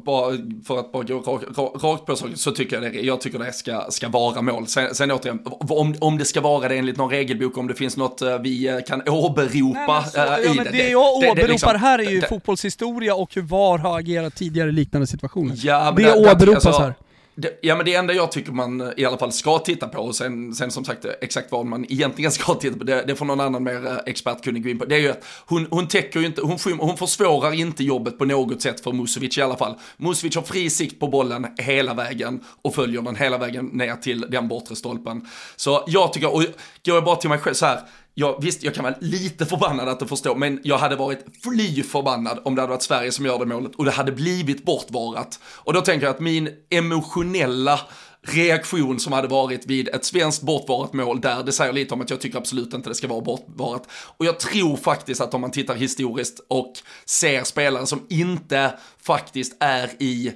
bara 0.04 0.36
för 0.66 0.78
att 0.78 0.92
bara 0.92 1.02
gå 1.02 1.18
rakt 1.18 1.58
rak 1.84 2.06
på 2.06 2.16
så, 2.16 2.26
så 2.34 2.50
tycker 2.50 2.82
jag 2.82 2.92
det, 2.92 3.00
jag 3.00 3.20
tycker 3.20 3.38
det 3.38 3.52
ska, 3.52 3.86
ska 3.90 4.08
vara 4.08 4.42
mål. 4.42 4.66
Sen, 4.66 4.94
sen 4.94 5.10
återigen, 5.10 5.40
om, 5.44 5.94
om 6.00 6.18
det 6.18 6.24
ska 6.24 6.40
vara 6.40 6.68
det 6.68 6.76
enligt 6.76 6.96
någon 6.96 7.10
regelbok, 7.10 7.58
om 7.58 7.66
det 7.66 7.74
finns 7.74 7.96
något 7.96 8.22
uh, 8.22 8.38
vi 8.38 8.82
kan 8.88 9.08
åberopa 9.08 10.00
Nej, 10.00 10.10
så, 10.10 10.20
uh, 10.20 10.26
ja, 10.26 10.38
i 10.38 10.56
det. 10.56 10.70
Det 10.70 10.88
jag 10.88 11.14
åberopar 11.16 11.34
det, 11.34 11.42
det 11.42 11.48
liksom, 11.48 11.80
här 11.80 11.98
är 11.98 12.10
ju 12.10 12.20
det, 12.20 12.28
fotbollshistoria 12.28 13.14
och 13.14 13.34
hur 13.34 13.42
VAR 13.42 13.78
har 13.78 13.98
agerat 13.98 14.34
tidigare 14.34 14.68
i 14.68 14.72
liknande 14.72 15.06
situationer. 15.06 15.54
Ja, 15.62 15.94
det, 15.96 16.02
det 16.02 16.14
åberopas 16.14 16.66
alltså, 16.66 16.82
här. 16.82 16.94
Det, 17.38 17.58
ja 17.62 17.76
men 17.76 17.86
det 17.86 17.94
enda 17.94 18.14
jag 18.14 18.32
tycker 18.32 18.52
man 18.52 18.80
eh, 18.80 18.88
i 18.96 19.04
alla 19.04 19.18
fall 19.18 19.32
ska 19.32 19.58
titta 19.58 19.88
på, 19.88 19.98
och 19.98 20.16
sen, 20.16 20.54
sen 20.54 20.70
som 20.70 20.84
sagt 20.84 21.04
eh, 21.04 21.10
exakt 21.20 21.52
vad 21.52 21.66
man 21.66 21.84
egentligen 21.88 22.30
ska 22.32 22.54
titta 22.54 22.78
på, 22.78 22.84
det, 22.84 23.04
det 23.06 23.14
får 23.14 23.24
någon 23.24 23.40
annan 23.40 23.64
mer 23.64 23.86
eh, 23.86 23.96
expert 24.06 24.44
kunna 24.44 24.58
gå 24.58 24.68
in 24.68 24.78
på. 24.78 24.84
Det 24.84 24.94
är 24.94 25.00
ju 25.00 25.10
att 25.10 25.24
hon, 25.46 25.66
hon 25.70 25.88
täcker 25.88 26.20
ju 26.20 26.26
inte, 26.26 26.42
hon, 26.42 26.58
hon 26.78 26.96
försvårar 26.96 27.52
inte 27.52 27.84
jobbet 27.84 28.18
på 28.18 28.24
något 28.24 28.62
sätt 28.62 28.80
för 28.80 28.92
Musovic 28.92 29.38
i 29.38 29.42
alla 29.42 29.56
fall. 29.56 29.74
Musovic 29.96 30.36
har 30.36 30.42
fri 30.42 30.70
sikt 30.70 31.00
på 31.00 31.08
bollen 31.08 31.46
hela 31.58 31.94
vägen 31.94 32.40
och 32.62 32.74
följer 32.74 33.02
den 33.02 33.16
hela 33.16 33.38
vägen 33.38 33.66
ner 33.66 33.96
till 33.96 34.20
den 34.20 34.48
bortre 34.48 34.76
stolpen. 34.76 35.28
Så 35.56 35.84
jag 35.86 36.12
tycker, 36.12 36.34
och 36.34 36.42
går 36.42 36.94
jag 36.94 37.04
bara 37.04 37.16
till 37.16 37.30
mig 37.30 37.38
själv 37.38 37.54
så 37.54 37.66
här, 37.66 37.80
jag, 38.18 38.42
visst, 38.42 38.62
jag 38.62 38.74
kan 38.74 38.84
vara 38.84 38.94
lite 39.00 39.46
förbannad 39.46 39.88
att 39.88 40.00
du 40.00 40.06
förstår, 40.06 40.34
men 40.34 40.60
jag 40.62 40.78
hade 40.78 40.96
varit 40.96 41.24
fly 41.42 41.82
förbannad 41.82 42.40
om 42.44 42.54
det 42.54 42.60
hade 42.60 42.70
varit 42.70 42.82
Sverige 42.82 43.12
som 43.12 43.26
gör 43.26 43.38
det 43.38 43.46
målet 43.46 43.74
och 43.74 43.84
det 43.84 43.90
hade 43.90 44.12
blivit 44.12 44.64
bortvarat. 44.64 45.40
Och 45.44 45.72
då 45.72 45.80
tänker 45.80 46.06
jag 46.06 46.14
att 46.14 46.20
min 46.20 46.48
emotionella 46.70 47.80
reaktion 48.22 49.00
som 49.00 49.12
hade 49.12 49.28
varit 49.28 49.66
vid 49.66 49.88
ett 49.88 50.04
svenskt 50.04 50.42
bortvarat 50.42 50.92
mål 50.92 51.20
där, 51.20 51.42
det 51.42 51.52
säger 51.52 51.72
lite 51.72 51.94
om 51.94 52.00
att 52.00 52.10
jag 52.10 52.20
tycker 52.20 52.38
absolut 52.38 52.74
inte 52.74 52.90
det 52.90 52.94
ska 52.94 53.08
vara 53.08 53.20
bortvarat. 53.20 53.88
Och 53.90 54.26
jag 54.26 54.40
tror 54.40 54.76
faktiskt 54.76 55.20
att 55.20 55.34
om 55.34 55.40
man 55.40 55.50
tittar 55.50 55.74
historiskt 55.74 56.40
och 56.48 56.72
ser 57.06 57.44
spelare 57.44 57.86
som 57.86 58.06
inte 58.08 58.78
faktiskt 59.02 59.56
är 59.60 60.02
i 60.02 60.32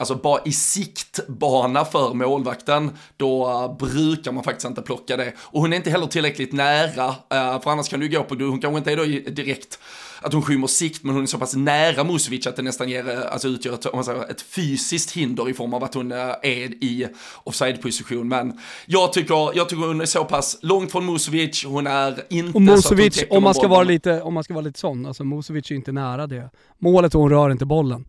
alltså 0.00 0.14
bara 0.14 0.40
i 0.44 0.52
siktbana 0.52 1.84
för 1.84 2.14
målvakten, 2.14 2.90
då 3.16 3.76
brukar 3.78 4.32
man 4.32 4.44
faktiskt 4.44 4.66
inte 4.66 4.82
plocka 4.82 5.16
det. 5.16 5.32
Och 5.38 5.60
hon 5.60 5.72
är 5.72 5.76
inte 5.76 5.90
heller 5.90 6.06
tillräckligt 6.06 6.52
nära, 6.52 7.06
eh, 7.08 7.60
för 7.60 7.70
annars 7.70 7.88
kan 7.88 8.00
du 8.00 8.08
gå 8.08 8.22
på, 8.22 8.34
hon 8.34 8.60
kanske 8.60 8.78
inte 8.78 8.92
är 8.92 8.96
då 8.96 9.30
direkt 9.30 9.78
att 10.20 10.32
hon 10.32 10.42
skymmer 10.42 10.66
sikt, 10.66 11.04
men 11.04 11.14
hon 11.14 11.22
är 11.22 11.26
så 11.26 11.38
pass 11.38 11.56
nära 11.56 12.04
Musovic 12.04 12.46
att 12.46 12.56
det 12.56 12.62
nästan 12.62 12.88
ger, 12.88 13.10
eh, 13.10 13.32
alltså 13.32 13.48
utgör 13.48 13.74
ett, 13.74 13.86
om 13.86 13.96
man 13.96 14.04
säger, 14.04 14.30
ett 14.30 14.42
fysiskt 14.42 15.12
hinder 15.12 15.50
i 15.50 15.54
form 15.54 15.74
av 15.74 15.84
att 15.84 15.94
hon 15.94 16.12
är 16.12 16.84
i 16.84 17.06
offside-position. 17.44 18.28
Men 18.28 18.58
jag 18.86 19.12
tycker, 19.12 19.56
jag 19.56 19.68
tycker 19.68 19.86
hon 19.86 20.00
är 20.00 20.06
så 20.06 20.24
pass 20.24 20.58
långt 20.62 20.92
från 20.92 21.06
Musovic, 21.06 21.64
hon 21.64 21.86
är 21.86 22.24
inte 22.28 22.56
och 22.56 22.62
Musovic, 22.62 23.14
så 23.14 23.22
att 23.22 23.28
hon 23.28 23.36
om 23.36 23.42
man 23.42 23.54
ska 23.54 23.68
vara 23.68 23.82
lite, 23.82 24.22
om 24.22 24.34
man 24.34 24.44
ska 24.44 24.54
vara 24.54 24.64
lite 24.64 24.78
sån, 24.78 25.06
alltså 25.06 25.24
Musovic 25.24 25.70
är 25.70 25.74
inte 25.74 25.92
nära 25.92 26.26
det. 26.26 26.50
Målet 26.78 27.14
och 27.14 27.20
hon 27.20 27.30
rör 27.30 27.50
inte 27.50 27.66
bollen. 27.66 28.04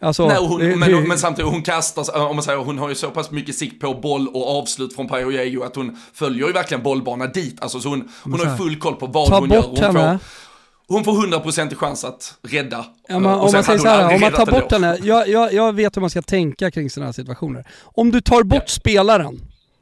Alltså, 0.00 0.28
Nej, 0.28 0.36
hon, 0.40 0.60
det, 0.60 0.76
men, 0.76 0.90
det, 0.90 1.00
men, 1.00 1.18
samtidigt, 1.18 1.50
hon 1.50 1.62
kastar, 1.62 2.28
om 2.28 2.36
man 2.36 2.42
säger, 2.42 2.58
hon 2.58 2.78
har 2.78 2.88
ju 2.88 2.94
så 2.94 3.10
pass 3.10 3.30
mycket 3.30 3.54
sikt 3.54 3.80
på 3.80 3.94
boll 3.94 4.28
och 4.28 4.58
avslut 4.58 4.94
från 4.94 5.08
Pajo 5.08 5.62
att 5.62 5.76
hon 5.76 5.98
följer 6.12 6.46
ju 6.46 6.52
verkligen 6.52 6.82
bollbana 6.82 7.26
dit. 7.26 7.62
Alltså, 7.62 7.80
så 7.80 7.88
hon, 7.88 8.08
hon 8.22 8.40
har 8.40 8.50
ju 8.50 8.56
full 8.56 8.78
koll 8.78 8.94
på 8.94 9.06
vad 9.06 9.32
hon 9.32 9.50
gör. 9.50 9.62
Hon 9.62 9.76
henne. 9.76 10.18
får, 10.88 10.94
hon 10.94 11.04
får 11.04 11.12
100% 11.12 11.74
chans 11.74 12.04
att 12.04 12.34
rädda. 12.42 12.86
Ja, 13.08 13.18
man, 13.18 13.34
om 13.34 13.52
man 13.52 13.64
säger 13.64 13.78
så 13.78 13.88
här, 13.88 14.14
om 14.14 14.20
man 14.20 14.32
tar 14.32 14.46
bort 14.46 14.72
henne, 14.72 14.98
jag, 15.02 15.28
jag, 15.28 15.52
jag 15.52 15.72
vet 15.72 15.96
hur 15.96 16.00
man 16.00 16.10
ska 16.10 16.22
tänka 16.22 16.70
kring 16.70 16.90
sådana 16.90 17.06
här 17.06 17.12
situationer. 17.12 17.64
Om 17.82 18.10
du 18.10 18.20
tar 18.20 18.42
bort 18.42 18.62
ja. 18.66 18.68
spelaren, 18.68 19.40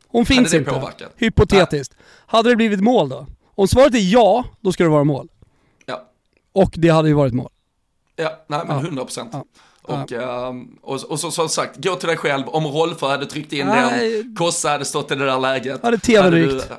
hon 0.09 0.27
finns 0.27 0.55
inte, 0.55 0.71
påverkat? 0.71 1.13
hypotetiskt. 1.17 1.95
Nej. 1.97 2.07
Hade 2.27 2.51
det 2.51 2.57
blivit 2.57 2.81
mål 2.81 3.09
då? 3.09 3.27
Om 3.55 3.69
svaret 3.69 3.95
är 3.95 4.13
ja, 4.13 4.45
då 4.61 4.73
ska 4.73 4.85
det 4.85 4.91
vara 4.91 5.05
mål. 5.05 5.29
Ja. 5.87 6.03
Och 6.53 6.75
det 6.77 6.89
hade 6.89 7.09
ju 7.09 7.15
varit 7.15 7.35
mål. 7.35 7.51
Ja, 8.17 8.45
nej 8.47 8.61
men 8.67 8.97
ja. 8.97 9.05
100%. 9.05 9.29
Ja. 9.33 9.45
Och, 9.85 10.11
ja. 10.13 10.49
um, 10.49 10.79
och, 10.83 11.03
och 11.03 11.21
så, 11.21 11.31
som 11.31 11.49
sagt, 11.49 11.85
gå 11.85 11.97
till 11.97 12.09
dig 12.09 12.17
själv. 12.17 12.49
Om 12.49 12.67
Rolfö 12.67 13.07
hade 13.07 13.27
tryckt 13.27 13.53
in 13.53 13.67
Nej. 13.67 14.23
den, 14.23 14.37
Kossa 14.37 14.69
hade 14.69 14.85
stått 14.85 15.11
i 15.11 15.15
det 15.15 15.27
där 15.27 15.41
läget. 15.41 15.83
Hade 15.83 15.99
tv-rykt. 15.99 16.73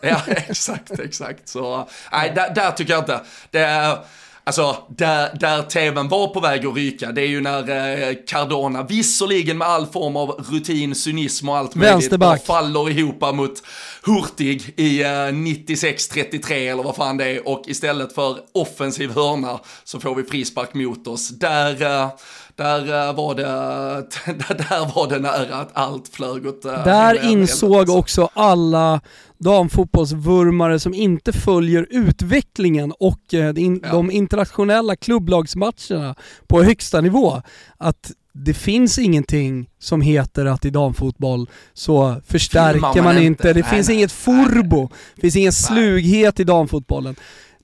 Ja, 0.00 0.20
exakt, 0.26 0.98
exakt. 0.98 1.48
Så, 1.48 1.88
nej, 2.12 2.32
där, 2.34 2.54
där, 2.54 2.70
tycker 2.70 2.92
jag 2.92 3.02
inte. 3.02 3.20
Det 3.50 3.58
är, 3.58 3.98
alltså, 4.44 4.76
där, 4.88 5.36
där 5.40 5.62
tvn 5.62 6.08
var 6.08 6.28
på 6.28 6.40
väg 6.40 6.66
att 6.66 6.76
ryka, 6.76 7.12
det 7.12 7.20
är 7.20 7.26
ju 7.26 7.40
när 7.40 8.08
eh, 8.08 8.14
Cardona, 8.26 8.82
visserligen 8.82 9.58
med 9.58 9.68
all 9.68 9.86
form 9.86 10.16
av 10.16 10.30
rutin, 10.50 10.94
cynism 10.94 11.48
och 11.48 11.56
allt 11.56 11.74
möjligt, 11.74 12.16
bara 12.16 12.38
faller 12.38 12.90
ihop 12.90 13.34
mot 13.34 13.62
Hurtig 14.02 14.74
i 14.76 15.02
eh, 15.02 15.06
96-33 15.06 16.52
eller 16.52 16.82
vad 16.82 16.96
fan 16.96 17.16
det 17.16 17.24
är 17.24 17.48
och 17.48 17.64
istället 17.66 18.12
för 18.12 18.38
offensiv 18.52 19.10
hörna 19.10 19.60
så 19.84 20.00
får 20.00 20.14
vi 20.14 20.22
frispark 20.22 20.74
mot 20.74 21.06
oss. 21.06 21.28
Där, 21.28 21.82
eh, 21.82 22.10
där, 22.58 23.08
eh, 23.08 23.14
var 23.14 23.34
det, 23.34 23.42
där 24.54 24.94
var 24.94 25.08
det 25.08 25.18
nära 25.18 25.56
att 25.56 25.70
allt 25.72 26.08
flög 26.08 26.46
åt 26.46 26.64
eh, 26.64 26.84
Där 26.84 27.24
insåg 27.24 27.88
också 27.90 28.28
alla 28.34 29.00
damfotbollsvurmare 29.38 30.78
som 30.78 30.94
inte 30.94 31.32
följer 31.32 31.86
utvecklingen 31.90 32.92
och 33.00 33.34
eh, 33.34 33.54
de 33.92 34.10
internationella 34.10 34.96
klubblagsmatcherna 34.96 36.14
på 36.46 36.62
högsta 36.62 37.00
nivå 37.00 37.42
att 37.76 38.12
det 38.32 38.54
finns 38.54 38.98
ingenting 38.98 39.68
som 39.78 40.00
heter 40.00 40.46
att 40.46 40.64
i 40.64 40.70
damfotboll 40.70 41.50
så 41.74 42.20
förstärker 42.26 42.80
man, 42.80 43.04
man 43.04 43.18
inte. 43.18 43.52
Det 43.52 43.60
Nej, 43.60 43.70
finns 43.70 43.88
nej. 43.88 43.96
inget 43.96 44.12
furbo, 44.12 44.88
det 45.14 45.20
finns 45.20 45.36
ingen 45.36 45.52
slughet 45.52 46.40
i 46.40 46.44
damfotbollen. 46.44 47.16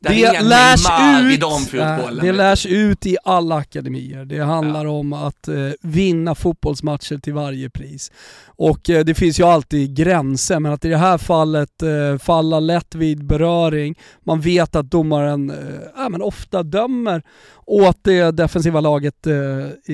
Det 0.08 1.34
i 1.34 1.36
damfotbollen, 1.36 2.24
det 2.26 2.32
lärs 2.32 2.66
ut 2.66 3.06
i 3.06 3.16
alla 3.24 3.56
akademier. 3.56 4.24
Det 4.24 4.38
handlar 4.38 4.86
om 4.86 5.12
att 5.12 5.48
eh, 5.48 5.54
vinna 5.82 6.34
fotbollsmatcher 6.34 7.18
till 7.18 7.32
varje 7.32 7.70
pris. 7.70 8.12
Och 8.46 8.90
eh, 8.90 9.04
det 9.04 9.14
finns 9.14 9.40
ju 9.40 9.44
alltid 9.44 9.96
gränser, 9.96 10.60
men 10.60 10.72
att 10.72 10.84
i 10.84 10.88
det 10.88 10.96
här 10.96 11.18
fallet 11.18 11.82
eh, 11.82 12.18
falla 12.18 12.60
lätt 12.60 12.94
vid 12.94 13.24
beröring, 13.24 13.94
man 14.20 14.40
vet 14.40 14.76
att 14.76 14.90
domaren 14.90 15.50
eh, 15.50 15.56
ja, 15.96 16.08
men 16.08 16.22
ofta 16.22 16.62
dömer 16.62 17.22
åt 17.66 17.98
det 18.02 18.30
defensiva 18.30 18.80
laget 18.80 19.26
eh, 19.26 19.34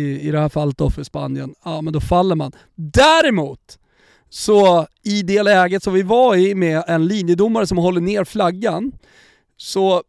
i, 0.00 0.20
i 0.20 0.30
det 0.30 0.40
här 0.40 0.48
fallet 0.48 0.78
då 0.78 0.90
för 0.90 1.02
Spanien, 1.02 1.54
ja 1.64 1.80
men 1.80 1.92
då 1.92 2.00
faller 2.00 2.34
man. 2.34 2.52
Däremot 2.74 3.78
så 4.30 4.86
i 5.02 5.22
det 5.22 5.42
läget 5.42 5.82
som 5.82 5.92
vi 5.92 6.02
var 6.02 6.36
i 6.36 6.54
med 6.54 6.82
en 6.86 7.06
linjedomare 7.06 7.66
som 7.66 7.78
håller 7.78 8.00
ner 8.00 8.24
flaggan, 8.24 8.92
så, 9.60 10.02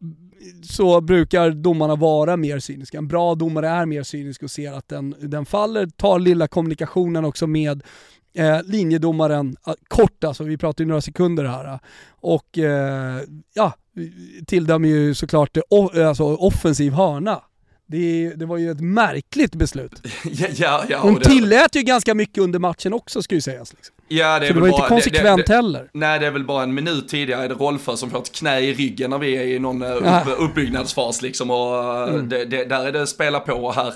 så 0.63 1.01
brukar 1.01 1.51
domarna 1.51 1.95
vara 1.95 2.37
mer 2.37 2.59
cyniska. 2.59 2.97
En 2.97 3.07
bra 3.07 3.35
domare 3.35 3.69
är 3.69 3.85
mer 3.85 4.03
cynisk 4.03 4.43
och 4.43 4.51
ser 4.51 4.73
att 4.73 4.87
den, 4.87 5.15
den 5.19 5.45
faller, 5.45 5.87
tar 5.87 6.19
lilla 6.19 6.47
kommunikationen 6.47 7.25
också 7.25 7.47
med 7.47 7.83
eh, 8.33 8.63
linjedomaren, 8.63 9.55
eh, 9.67 9.73
kort 9.87 10.23
alltså, 10.23 10.43
vi 10.43 10.57
pratar 10.57 10.83
ju 10.83 10.87
några 10.87 11.01
sekunder 11.01 11.45
här. 11.45 11.79
Och 12.09 12.57
eh, 12.57 13.21
ja, 13.53 13.73
tilldömer 14.47 14.89
ju 14.89 15.13
såklart 15.13 15.57
eh, 15.57 15.63
o- 15.69 16.03
alltså, 16.07 16.23
offensiv 16.23 16.93
hörna. 16.93 17.41
Det, 17.91 18.33
det 18.35 18.45
var 18.45 18.57
ju 18.57 18.71
ett 18.71 18.79
märkligt 18.81 19.55
beslut. 19.55 20.01
Ja, 20.23 20.47
ja, 20.55 20.83
ja, 20.89 20.99
Hon 20.99 21.15
det- 21.15 21.25
tillät 21.29 21.75
ju 21.75 21.81
ganska 21.81 22.15
mycket 22.15 22.37
under 22.37 22.59
matchen 22.59 22.93
också 22.93 23.21
ska 23.21 23.35
ju 23.35 23.41
sägas. 23.41 23.73
Liksom. 23.73 23.95
Ja, 24.07 24.39
det 24.39 24.45
är 24.45 24.47
Så 24.47 24.53
det 24.53 24.59
var 24.59 24.67
inte 24.67 24.79
bara- 24.79 24.87
konsekvent 24.87 25.37
det, 25.37 25.43
det, 25.47 25.55
heller. 25.55 25.89
Nej, 25.93 26.19
det 26.19 26.27
är 26.27 26.31
väl 26.31 26.43
bara 26.43 26.63
en 26.63 26.73
minut 26.73 27.07
tidigare 27.07 27.43
är 27.43 27.49
det 27.49 27.55
Rolfö 27.55 27.97
som 27.97 28.09
får 28.09 28.17
ett 28.19 28.31
knä 28.31 28.59
i 28.59 28.73
ryggen 28.73 29.09
när 29.09 29.17
vi 29.17 29.37
är 29.37 29.43
i 29.43 29.59
någon 29.59 29.81
eh, 29.81 29.95
upp. 29.95 30.03
Mm. 30.05 30.27
uppbyggnadsfas 30.37 31.21
liksom. 31.21 31.51
Och 31.51 32.09
eh, 32.09 32.15
det, 32.23 32.45
där 32.45 32.85
är 32.87 32.91
det 32.91 33.07
spela 33.07 33.39
på 33.39 33.53
och 33.53 33.75
här. 33.75 33.93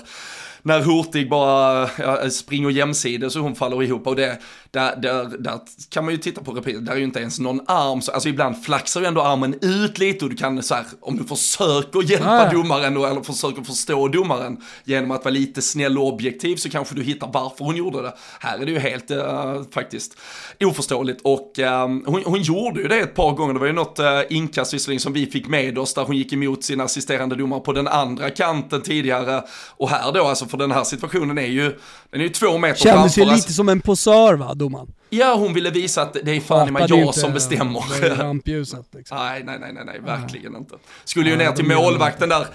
När 0.66 0.80
Hurtig 0.80 1.30
bara 1.30 1.88
ja, 1.98 2.30
springer 2.30 2.70
jämsides 2.70 3.36
och 3.36 3.42
hon 3.42 3.54
faller 3.54 3.82
ihop 3.82 4.06
och 4.06 4.16
det, 4.16 4.38
där, 4.70 4.96
där, 4.96 5.38
där 5.38 5.60
kan 5.90 6.04
man 6.04 6.14
ju 6.14 6.18
titta 6.18 6.42
på 6.42 6.52
repris, 6.52 6.78
där 6.78 6.92
är 6.92 6.96
ju 6.96 7.04
inte 7.04 7.20
ens 7.20 7.38
någon 7.38 7.60
arm, 7.66 8.02
så, 8.02 8.12
alltså 8.12 8.28
ibland 8.28 8.64
flaxar 8.64 9.00
ju 9.00 9.06
ändå 9.06 9.22
armen 9.22 9.54
ut 9.62 9.98
lite 9.98 10.24
och 10.24 10.30
du 10.30 10.36
kan 10.36 10.62
så 10.62 10.74
här, 10.74 10.84
om 11.00 11.16
du 11.16 11.24
försöker 11.24 12.10
hjälpa 12.10 12.26
Ja. 12.26 12.50
domaren 12.52 12.96
och, 12.96 13.08
eller 13.08 13.22
försöker 13.22 13.62
förstå 13.62 14.08
domaren 14.08 14.56
genom 14.84 15.10
att 15.10 15.24
vara 15.24 15.32
lite 15.32 15.62
snäll 15.62 15.98
och 15.98 16.06
objektiv 16.06 16.56
så 16.56 16.70
kanske 16.70 16.94
du 16.94 17.02
hittar 17.02 17.30
varför 17.32 17.64
hon 17.64 17.76
gjorde 17.76 18.02
det. 18.02 18.12
Här 18.40 18.58
är 18.58 18.66
det 18.66 18.72
ju 18.72 18.78
helt 18.78 19.10
eh, 19.10 19.62
faktiskt 19.70 20.16
oförståeligt 20.60 21.20
och 21.24 21.58
eh, 21.58 21.88
hon, 21.88 22.22
hon 22.24 22.42
gjorde 22.42 22.80
ju 22.80 22.88
det 22.88 23.00
ett 23.00 23.14
par 23.14 23.32
gånger, 23.32 23.54
det 23.54 23.60
var 23.60 23.66
ju 23.66 23.72
något 23.72 23.98
uh, 24.00 24.06
inkast 24.30 24.74
visserligen 24.74 25.00
som 25.00 25.12
vi 25.12 25.26
fick 25.26 25.48
med 25.48 25.78
oss 25.78 25.94
där 25.94 26.02
hon 26.02 26.16
gick 26.16 26.32
emot 26.32 26.64
sin 26.64 26.80
assisterande 26.80 27.36
domare 27.36 27.60
på 27.60 27.72
den 27.72 27.88
andra 27.88 28.30
kanten 28.30 28.82
tidigare 28.82 29.42
och 29.76 29.90
här 29.90 30.12
då 30.12 30.24
alltså 30.24 30.46
för 30.56 30.68
den 30.68 30.70
här 30.76 30.84
situationen 30.84 31.38
är 31.38 31.46
ju, 31.46 31.78
den 32.10 32.20
är 32.20 32.24
ju 32.24 32.28
två 32.30 32.58
meter 32.58 32.80
Kändes 32.80 33.18
ju 33.18 33.22
framför. 33.22 33.36
lite 33.36 33.52
som 33.52 33.68
en 33.68 33.80
posör 33.80 34.34
va, 34.34 34.54
domaren? 34.54 34.86
Ja, 35.10 35.34
hon 35.34 35.54
ville 35.54 35.70
visa 35.70 36.02
att 36.02 36.16
det 36.24 36.36
är 36.36 36.40
fan 36.40 36.68
i 36.68 36.70
mig 36.70 36.84
jag 36.88 37.14
som 37.14 37.32
bestämmer. 37.32 38.00
det 38.00 38.06
i 38.06 38.10
rampljuset. 38.10 38.86
Liksom. 38.94 39.16
Nej, 39.20 39.42
nej, 39.46 39.58
nej, 39.60 39.72
nej, 39.72 39.84
nej, 39.86 40.00
verkligen 40.00 40.56
inte. 40.56 40.74
Skulle 41.04 41.30
ju 41.30 41.36
ner 41.36 41.52
till 41.52 41.64
målvakten 41.66 42.28
där, 42.28 42.46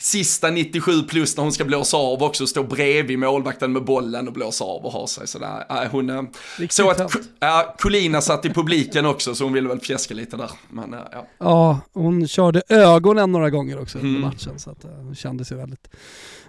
sista 0.00 0.50
97 0.50 1.02
plus 1.02 1.36
när 1.36 1.42
hon 1.44 1.52
ska 1.52 1.64
blåsa 1.64 1.96
av 1.96 2.22
också, 2.22 2.46
stå 2.46 2.62
bredvid 2.62 3.18
målvakten 3.18 3.72
med 3.72 3.84
bollen 3.84 4.26
och 4.28 4.34
blåsa 4.34 4.64
av 4.64 4.84
och 4.84 4.92
ha 4.92 5.06
sig 5.06 5.28
sådär. 5.28 5.64
Nej, 5.70 5.88
hon, 5.90 6.28
Riktigt 6.58 6.72
så 6.72 6.90
att 6.90 7.16
ja, 7.40 7.74
Colina 7.78 8.20
satt 8.20 8.44
i 8.44 8.50
publiken 8.50 9.06
också 9.06 9.34
så 9.34 9.44
hon 9.44 9.52
ville 9.52 9.68
väl 9.68 9.80
fjäska 9.80 10.14
lite 10.14 10.36
där. 10.36 10.50
Men 10.70 10.94
eh, 10.94 11.00
ja. 11.12 11.26
Ja, 11.38 11.80
hon 11.92 12.28
körde 12.28 12.62
ögonen 12.68 13.32
några 13.32 13.50
gånger 13.50 13.80
också 13.80 13.98
under 13.98 14.10
Mm. 14.10 14.20
matchen 14.20 14.58
så 14.58 14.70
att 14.70 14.84
eh, 14.84 14.90
hon 14.90 15.14
kände 15.14 15.44
sig 15.44 15.56
väldigt 15.56 15.88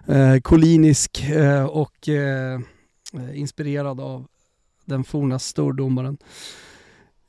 eh, 0.07 0.39
kolinisk 0.41 1.23
eh, 1.29 1.65
och 1.65 2.09
eh, 2.09 2.59
inspirerad 3.33 3.99
av 4.01 4.25
den 4.85 5.03
forna 5.03 5.39
stordomaren. 5.39 6.17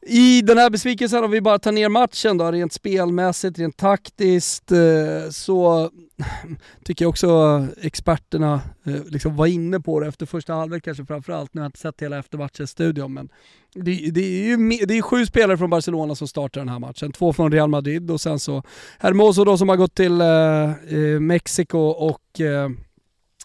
I 0.07 0.43
den 0.43 0.59
här 0.59 0.71
besvikelsen, 0.71 1.25
om 1.25 1.31
vi 1.31 1.41
bara 1.41 1.59
tar 1.59 1.73
ner 1.73 1.89
matchen 1.89 2.39
då, 2.39 2.51
rent 2.51 2.73
spelmässigt, 2.73 3.59
rent 3.59 3.77
taktiskt, 3.77 4.73
eh, 4.73 5.31
så 5.31 5.91
tycker 6.85 7.05
jag 7.05 7.11
också 7.11 7.67
experterna 7.83 8.61
eh, 8.87 9.05
liksom 9.07 9.37
var 9.37 9.47
inne 9.47 9.81
på 9.81 10.01
det 10.01 10.07
efter 10.07 10.27
första 10.27 10.55
halvlek 10.55 10.85
kanske 10.85 11.05
framförallt. 11.05 11.55
Nu 11.55 11.61
har 11.61 11.65
jag 11.65 11.69
inte 11.69 11.79
sett 11.79 12.03
hela 12.03 12.19
eftermatchen-studion 12.19 13.15
men 13.15 13.29
det, 13.75 14.11
det 14.11 14.21
är 14.21 14.45
ju 14.45 14.57
det 14.87 14.99
är 14.99 15.03
sju 15.03 15.27
spelare 15.27 15.59
från 15.59 15.71
Barcelona 15.71 16.15
som 16.15 16.29
startar 16.29 16.61
den 16.61 16.69
här 16.69 16.79
matchen. 16.79 17.13
Två 17.13 17.33
från 17.33 17.53
Real 17.53 17.71
Madrid 17.71 18.11
och 18.11 18.21
sen 18.21 18.39
så 18.39 18.63
Hermoso 18.99 19.45
då 19.45 19.59
som 19.59 19.69
har 19.69 19.77
gått 19.77 19.95
till 19.95 20.21
eh, 20.21 20.29
eh 20.29 21.21
Mexiko 21.21 21.79
och 21.79 22.41
eh, 22.41 22.71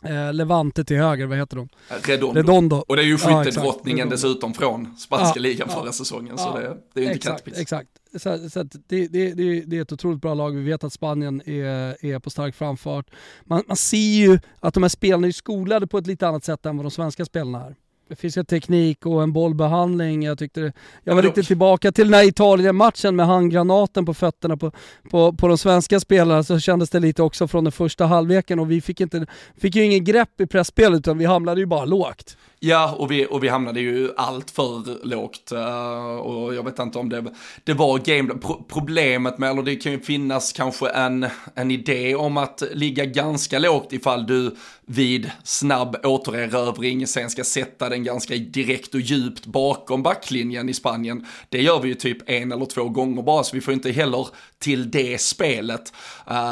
eh, 0.04 0.34
Levante 0.34 0.84
till 0.86 0.98
höger, 0.98 1.26
vad 1.26 1.38
heter 1.38 1.58
de? 1.58 1.70
Redondo. 2.04 2.34
Redondo. 2.42 2.76
Och 2.88 2.96
det 2.96 3.02
är 3.02 3.06
ju 3.06 3.18
Ja, 3.24 3.44
skyttedrottningen 3.44 3.98
Redondo. 4.10 4.16
dessutom 4.16 4.54
från 4.54 4.98
spanska 4.98 5.34
Ja, 5.40 5.42
ligan 5.42 5.68
ja, 5.72 5.82
förra 5.82 5.92
säsongen. 5.92 6.36
ja. 6.38 6.44
Så 6.44 6.58
det, 6.58 6.78
det 6.94 7.00
är 7.00 7.04
ju 7.04 7.06
inte 7.06 7.16
Exakt, 7.16 7.36
kattpiss. 7.46 7.60
exakt. 7.60 7.90
Så, 8.14 8.50
så 8.50 8.64
det, 8.64 9.08
det, 9.08 9.34
det 9.66 9.78
är 9.78 9.82
ett 9.82 9.92
otroligt 9.92 10.22
bra 10.22 10.34
lag. 10.34 10.52
Vi 10.56 10.64
vet 10.64 10.84
att 10.84 10.94
Spanien 10.94 11.42
är, 11.50 12.06
är 12.06 12.20
på 12.20 12.30
stark 12.30 12.56
framfart. 12.56 13.06
Man, 13.44 13.64
man 13.68 13.78
ser 13.78 13.98
ju 13.98 14.40
att 14.60 14.74
de 14.74 14.84
här 14.84 14.90
spelarna 14.90 15.28
är 15.28 15.32
skolade 15.32 15.88
på 15.88 15.98
ett 15.98 16.08
lite 16.08 16.28
annat 16.28 16.44
sätt 16.44 16.66
än 16.66 16.78
vad 16.78 16.86
de 16.86 16.92
svenska 16.92 17.26
spelarna 17.26 17.66
är. 17.66 17.76
Det 18.08 18.16
finns 18.16 18.38
en 18.38 18.46
teknik 18.46 19.06
och 19.06 19.24
en 19.24 19.34
bollbehandling. 19.34 20.24
Jag, 20.24 20.38
tyckte 20.38 20.62
det, 20.62 20.74
jag 21.04 21.16
var 21.16 21.22
riktigt 21.22 21.48
tillbaka 21.48 21.92
till 21.92 22.06
den 22.06 22.14
här 22.14 22.28
Italien-matchen 22.28 23.16
med 23.16 23.26
handgranaten 23.26 24.06
på 24.06 24.14
fötterna 24.14 24.58
på, 24.58 24.72
på, 25.12 25.34
på 25.34 25.48
de 25.48 25.58
svenska 25.58 26.00
spelarna. 26.00 26.44
Så 26.44 26.60
kändes 26.60 26.90
det 26.90 27.00
lite 27.00 27.24
också 27.24 27.48
från 27.48 27.64
den 27.64 27.72
första 27.72 28.06
halvleken 28.06 28.60
och 28.60 28.72
vi 28.72 28.82
fick, 28.82 29.02
inte, 29.02 29.26
fick 29.58 29.76
ju 29.76 29.84
ingen 29.84 30.04
grepp 30.04 30.42
i 30.42 30.48
pressspelet 30.48 31.00
utan 31.00 31.18
vi 31.18 31.26
hamnade 31.26 31.60
ju 31.60 31.66
bara 31.66 31.86
lågt. 31.86 32.38
Ja, 32.68 32.96
och 32.98 33.12
vi, 33.12 33.28
och 33.30 33.44
vi 33.44 33.48
hamnade 33.48 33.80
ju 33.80 34.12
allt 34.18 34.52
för 34.52 35.06
lågt. 35.06 35.52
Eh, 35.52 36.16
och 36.16 36.56
jag 36.56 36.64
vet 36.64 36.80
inte 36.80 37.00
om 37.00 37.10
det, 37.10 37.26
det 37.64 37.74
var 37.74 37.98
game... 37.98 38.34
Pro, 38.34 38.66
problemet 38.70 39.38
med, 39.38 39.50
eller 39.50 39.62
det 39.62 39.76
kan 39.76 39.92
ju 39.92 40.00
finnas 40.00 40.54
kanske 40.54 40.90
en, 40.90 41.26
en 41.56 41.72
idé 41.72 42.16
om 42.16 42.38
att 42.38 42.64
ligga 42.72 43.06
ganska 43.06 43.60
lågt 43.60 43.94
ifall 43.94 44.28
du 44.28 44.56
vid 44.88 45.32
snabb 45.44 45.96
återerövring 46.04 47.08
sen 47.08 47.30
ska 47.30 47.44
sätta 47.44 47.90
den 47.90 48.04
ganska 48.04 48.36
direkt 48.36 48.94
och 48.94 49.02
djupt 49.02 49.46
bakom 49.46 50.04
backlinjen 50.04 50.70
i 50.70 50.74
Spanien. 50.74 51.26
Det 51.50 51.62
gör 51.62 51.80
vi 51.80 51.88
ju 51.88 51.96
typ 51.96 52.30
en 52.30 52.52
eller 52.52 52.66
två 52.66 52.90
gånger 52.90 53.22
bara, 53.22 53.44
så 53.44 53.56
vi 53.56 53.62
får 53.62 53.74
inte 53.74 53.92
heller 53.92 54.28
till 54.60 54.92
det 54.92 55.22
spelet. 55.22 55.94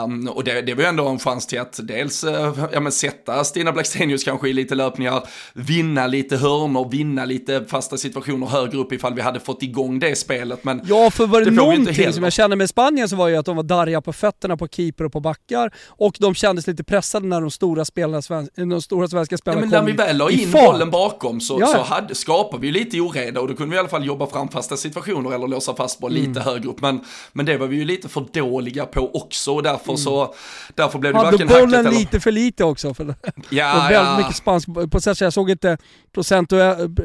Um, 0.03 0.27
och 0.27 0.43
det, 0.43 0.61
det 0.61 0.73
var 0.73 0.83
ju 0.83 0.89
ändå 0.89 1.07
en 1.07 1.19
chans 1.19 1.47
till 1.47 1.59
att 1.59 1.79
dels 1.83 2.23
uh, 2.23 2.65
ja, 2.71 2.79
men 2.79 2.91
sätta 2.91 3.43
Stina 3.43 3.71
Blackstenius 3.71 4.23
kanske 4.23 4.49
i 4.49 4.53
lite 4.53 4.75
löpningar, 4.75 5.27
vinna 5.53 6.02
lite 6.07 6.37
hörnor, 6.37 6.89
vinna 6.89 7.25
lite 7.25 7.65
fasta 7.67 7.97
situationer 7.97 8.47
högre 8.47 8.77
upp 8.77 8.91
ifall 8.91 9.13
vi 9.13 9.21
hade 9.21 9.39
fått 9.39 9.63
igång 9.63 9.99
det 9.99 10.15
spelet. 10.15 10.63
Men 10.63 10.81
Ja, 10.85 11.11
för 11.11 11.27
var 11.27 11.39
det, 11.39 11.45
Det 11.45 11.51
någonting 11.51 12.13
som 12.13 12.23
jag 12.23 12.33
kände 12.33 12.55
med 12.55 12.69
Spanien 12.69 13.09
så 13.09 13.15
var 13.15 13.27
ju 13.27 13.35
att 13.35 13.45
de 13.45 13.55
var 13.55 13.63
darriga 13.63 14.01
på 14.01 14.13
fötterna 14.13 14.57
på 14.57 14.67
keeper 14.67 15.05
och 15.05 15.11
på 15.11 15.19
backar 15.19 15.71
och 15.87 16.15
de 16.19 16.33
kändes 16.35 16.67
lite 16.67 16.83
pressade 16.83 17.27
när 17.27 17.41
de 17.41 17.51
stora, 17.51 17.85
spelarna, 17.85 18.21
de 18.55 18.81
stora 18.81 19.07
svenska 19.07 19.33
Ja, 19.33 19.37
spelarna 19.37 19.61
men 19.61 19.69
när 19.69 19.77
kom 19.77 19.85
vi 19.85 19.91
väl 19.91 20.17
la 20.17 20.29
in 20.29 20.51
bollen 20.51 20.91
bakom 20.91 21.41
så, 21.41 21.57
Ja, 21.59 21.67
så 21.67 21.77
ja. 21.77 21.83
hade, 21.83 22.15
skapade 22.15 22.61
vi 22.61 22.71
lite 22.71 22.99
oreda 22.99 23.41
och 23.41 23.47
då 23.47 23.53
kunde 23.55 23.69
vi 23.71 23.75
i 23.75 23.79
alla 23.79 23.89
fall 23.89 24.05
jobba 24.05 24.27
fram 24.27 24.47
fasta 24.49 24.77
situationer 24.77 25.35
eller 25.35 25.47
låsa 25.47 25.75
fast 25.75 25.99
boll 25.99 26.11
Mm. 26.17 26.27
lite 26.29 26.39
högre 26.41 26.69
upp. 26.69 26.81
Men, 26.81 26.99
men 27.33 27.45
det 27.45 27.57
var 27.57 27.67
vi 27.67 27.75
ju 27.75 27.85
lite 27.85 28.09
för 28.09 28.25
dåliga 28.33 28.85
på 28.85 29.15
också 29.15 29.53
och 29.55 29.63
därför 29.63 29.95
så 29.95 30.33
därför 30.75 30.99
blev 30.99 31.13
det 31.13 31.19
Mm. 31.19 31.25
Hade 31.25 31.37
varken 31.45 31.61
bollen 31.61 31.79
eller... 31.87 31.99
lite 31.99 32.19
för 32.19 32.31
lite 32.31 32.63
också. 32.63 32.93
För 32.93 33.03
det 33.03 33.15
Ja, 33.49 33.65
var 33.73 33.79
väldigt 33.89 33.93
ja. 34.11 34.17
mycket 34.17 34.35
spansk 34.35 34.67
process. 34.91 35.21
Jag 35.21 35.33
såg 35.33 35.49
inte 35.49 35.77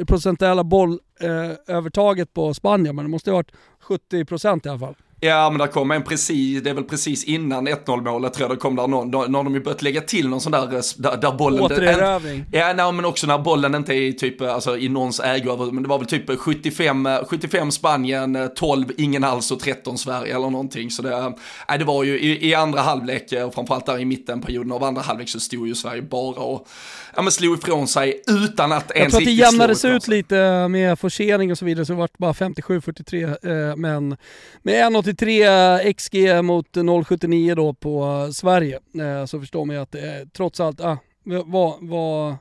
procentuella 0.07 0.65
bollövertaget 0.65 2.29
eh, 2.29 2.33
på 2.33 2.55
Spanien 2.55 2.97
men 2.97 3.05
det 3.05 3.11
måste 3.11 3.31
ha 3.31 3.37
varit 3.37 3.53
70% 3.83 4.67
i 4.67 4.69
alla 4.69 4.79
fall. 4.79 4.95
Ja, 5.21 5.51
men 5.51 5.59
där 5.59 5.67
kom 5.67 5.91
en 5.91 6.03
precis, 6.03 6.63
det 6.63 6.71
är 6.71 6.75
väl 6.75 6.85
precis 6.85 7.25
innan 7.25 7.69
1-0 7.69 8.03
målet 8.03 8.35
tror 8.35 8.49
jag, 8.49 8.57
det 8.57 8.61
kom 8.61 8.77
där 8.77 8.87
någon, 8.87 9.11
då, 9.11 9.27
när 9.29 9.45
de 9.45 9.55
ju 9.55 9.61
börjat 9.61 9.83
lägga 9.83 10.01
till 10.01 10.29
någon 10.29 10.41
sån 10.41 10.53
där, 10.53 10.75
eh, 10.75 10.81
där, 10.97 11.17
där 11.17 11.33
bollen... 11.33 11.61
Återerövring. 11.61 12.45
Ja, 12.53 12.73
nej, 12.73 12.93
men 12.93 13.05
också 13.05 13.27
när 13.27 13.39
bollen 13.39 13.75
inte 13.75 13.95
är 13.95 14.01
i 14.01 14.13
typ, 14.13 14.41
eh, 14.41 14.55
alltså 14.55 14.79
i 14.79 14.89
någons 14.89 15.21
ägo, 15.21 15.71
men 15.73 15.83
det 15.83 15.89
var 15.89 15.99
väl 15.99 16.07
typ 16.07 16.39
75, 16.39 17.07
eh, 17.07 17.25
75 17.25 17.71
Spanien, 17.71 18.37
eh, 18.37 18.47
12 18.47 18.85
ingen 18.97 19.25
alls 19.25 19.51
och 19.51 19.61
13 19.61 19.99
Sverige 19.99 20.35
eller 20.35 20.51
någonting. 20.51 20.91
Så 20.91 21.03
det, 21.03 21.33
nej, 21.69 21.79
det 21.79 21.85
var 21.85 22.05
ju 22.05 22.21
i, 22.21 22.49
i 22.49 22.55
andra 22.55 22.81
halvlek, 22.81 23.33
och 23.47 23.55
framförallt 23.55 23.87
där 23.87 23.99
i 23.99 24.05
mitten 24.05 24.41
perioden 24.41 24.73
av 24.73 24.85
andra 24.85 25.03
halvlek 25.03 25.29
så 25.29 25.41
stod 25.41 25.69
ju 25.69 25.75
Sverige 25.75 26.03
bara 26.03 26.41
och 26.41 26.69
ja, 27.17 27.23
men 27.23 27.33
slog 27.33 27.59
ifrån 27.59 27.89
sig 27.89 28.23
utan 28.27 28.73
att 28.73 28.85
Jag 28.89 28.97
ens 28.97 29.13
tror 29.13 29.21
att 29.21 29.27
det 29.27 29.33
jämnades 29.33 29.85
ut 29.85 30.09
lite 30.09 30.69
med 30.69 30.99
forcering 30.99 31.51
och 31.53 31.59
så 31.59 31.65
vidare, 31.65 31.87
så 31.87 31.93
det 31.93 31.99
vart 31.99 32.19
bara 32.19 32.33
57-43. 32.33 33.71
Eh, 33.71 33.77
men 33.77 34.17
med 34.63 34.75
1,83 35.13 35.93
XG 35.93 36.45
mot 36.45 36.67
0,79 36.77 37.55
då 37.55 37.75
på 37.75 38.05
eh, 38.27 38.31
Sverige, 38.31 38.79
eh, 39.01 39.25
så 39.27 39.41
förstår 39.41 39.65
man 39.65 39.77
ju 39.77 39.83
att 39.83 39.93
det 39.93 40.17
eh, 40.21 40.27
trots 40.37 40.61
allt 40.61 40.81
ah, 40.81 40.99
var, 41.25 41.89
var 41.89 42.37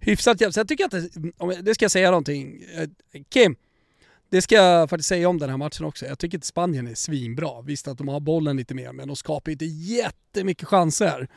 hyfsat 0.00 0.40
jämnt. 0.40 0.54
Sen 0.54 0.66
tycker 0.66 0.84
jag 0.90 0.94
att, 1.04 1.12
det, 1.56 1.62
det 1.62 1.74
ska 1.74 1.84
jag 1.84 1.90
säga 1.92 2.10
någonting. 2.10 2.62
Eh, 2.78 2.88
Kim, 3.32 3.56
det 4.30 4.42
ska 4.42 4.54
jag 4.54 4.90
faktiskt 4.90 5.08
säga 5.08 5.28
om 5.28 5.38
den 5.38 5.50
här 5.50 5.56
matchen 5.56 5.86
också. 5.86 6.06
Jag 6.06 6.18
tycker 6.18 6.38
att 6.38 6.44
Spanien 6.44 6.86
är 6.86 6.94
svinbra. 6.94 7.60
Visst 7.62 7.88
att 7.88 7.98
de 7.98 8.08
har 8.08 8.20
bollen 8.20 8.56
lite 8.56 8.74
mer, 8.74 8.92
men 8.92 9.06
de 9.08 9.16
skapar 9.16 9.52
inte 9.52 9.64
jättemycket 9.64 10.68
chanser. 10.68 11.28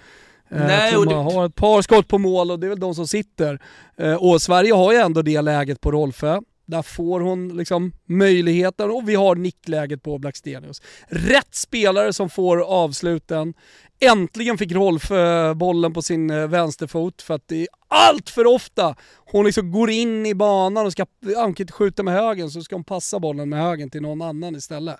Eh, 0.49 0.57
Nej, 0.67 0.91
det- 0.91 1.05
man 1.05 1.13
har 1.33 1.45
ett 1.45 1.55
par 1.55 1.81
skott 1.81 2.07
på 2.07 2.17
mål 2.17 2.51
och 2.51 2.59
det 2.59 2.67
är 2.67 2.69
väl 2.69 2.79
de 2.79 2.95
som 2.95 3.07
sitter. 3.07 3.59
Eh, 3.97 4.13
Och 4.13 4.41
Sverige 4.41 4.73
har 4.73 4.91
ju 4.91 4.97
ändå 4.97 5.21
det 5.21 5.41
läget 5.41 5.81
på 5.81 5.91
Rolfö. 5.91 6.41
Där 6.65 6.81
får 6.81 7.19
hon 7.19 7.57
liksom 7.57 7.91
möjligheten 8.05 8.91
och 8.91 9.09
vi 9.09 9.15
har 9.15 9.35
nickläget 9.35 10.03
på 10.03 10.17
Blackstenius. 10.17 10.81
Rätt 11.07 11.55
spelare 11.55 12.13
som 12.13 12.29
får 12.29 12.57
avsluten. 12.61 13.53
Äntligen 13.99 14.57
fick 14.57 14.71
Rolfö 14.71 15.49
eh, 15.49 15.53
bollen 15.53 15.93
på 15.93 16.01
sin 16.01 16.29
eh, 16.29 16.47
vänsterfot 16.47 17.21
för 17.21 17.33
att 17.33 17.47
det 17.47 17.61
är 17.61 17.67
allt 17.87 18.29
för 18.29 18.47
ofta 18.47 18.95
hon 19.31 19.45
liksom 19.45 19.71
går 19.71 19.89
in 19.89 20.25
i 20.25 20.35
banan 20.35 20.85
och 20.85 20.91
ska, 20.91 21.05
hon 21.21 21.53
kan 21.53 21.63
inte 21.63 21.73
skjuta 21.73 22.03
med 22.03 22.13
högen 22.13 22.49
så 22.49 22.61
ska 22.61 22.75
hon 22.75 22.83
passa 22.83 23.19
bollen 23.19 23.49
med 23.49 23.63
högen 23.63 23.89
till 23.89 24.01
någon 24.01 24.21
annan 24.21 24.55
istället. 24.55 24.97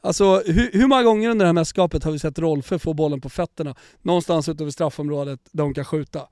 Alltså 0.00 0.42
hur, 0.46 0.70
hur 0.72 0.86
många 0.86 1.02
gånger 1.02 1.30
under 1.30 1.44
det 1.44 1.48
här 1.48 1.52
mästerskapet 1.52 2.04
har 2.04 2.12
vi 2.12 2.18
sett 2.18 2.38
Rolfö 2.38 2.78
få 2.78 2.94
bollen 2.94 3.20
på 3.20 3.28
fötterna 3.28 3.74
någonstans 4.02 4.48
utöver 4.48 4.70
straffområdet 4.70 5.40
där 5.52 5.64
hon 5.64 5.74
kan 5.74 5.84
skjuta? 5.84 6.28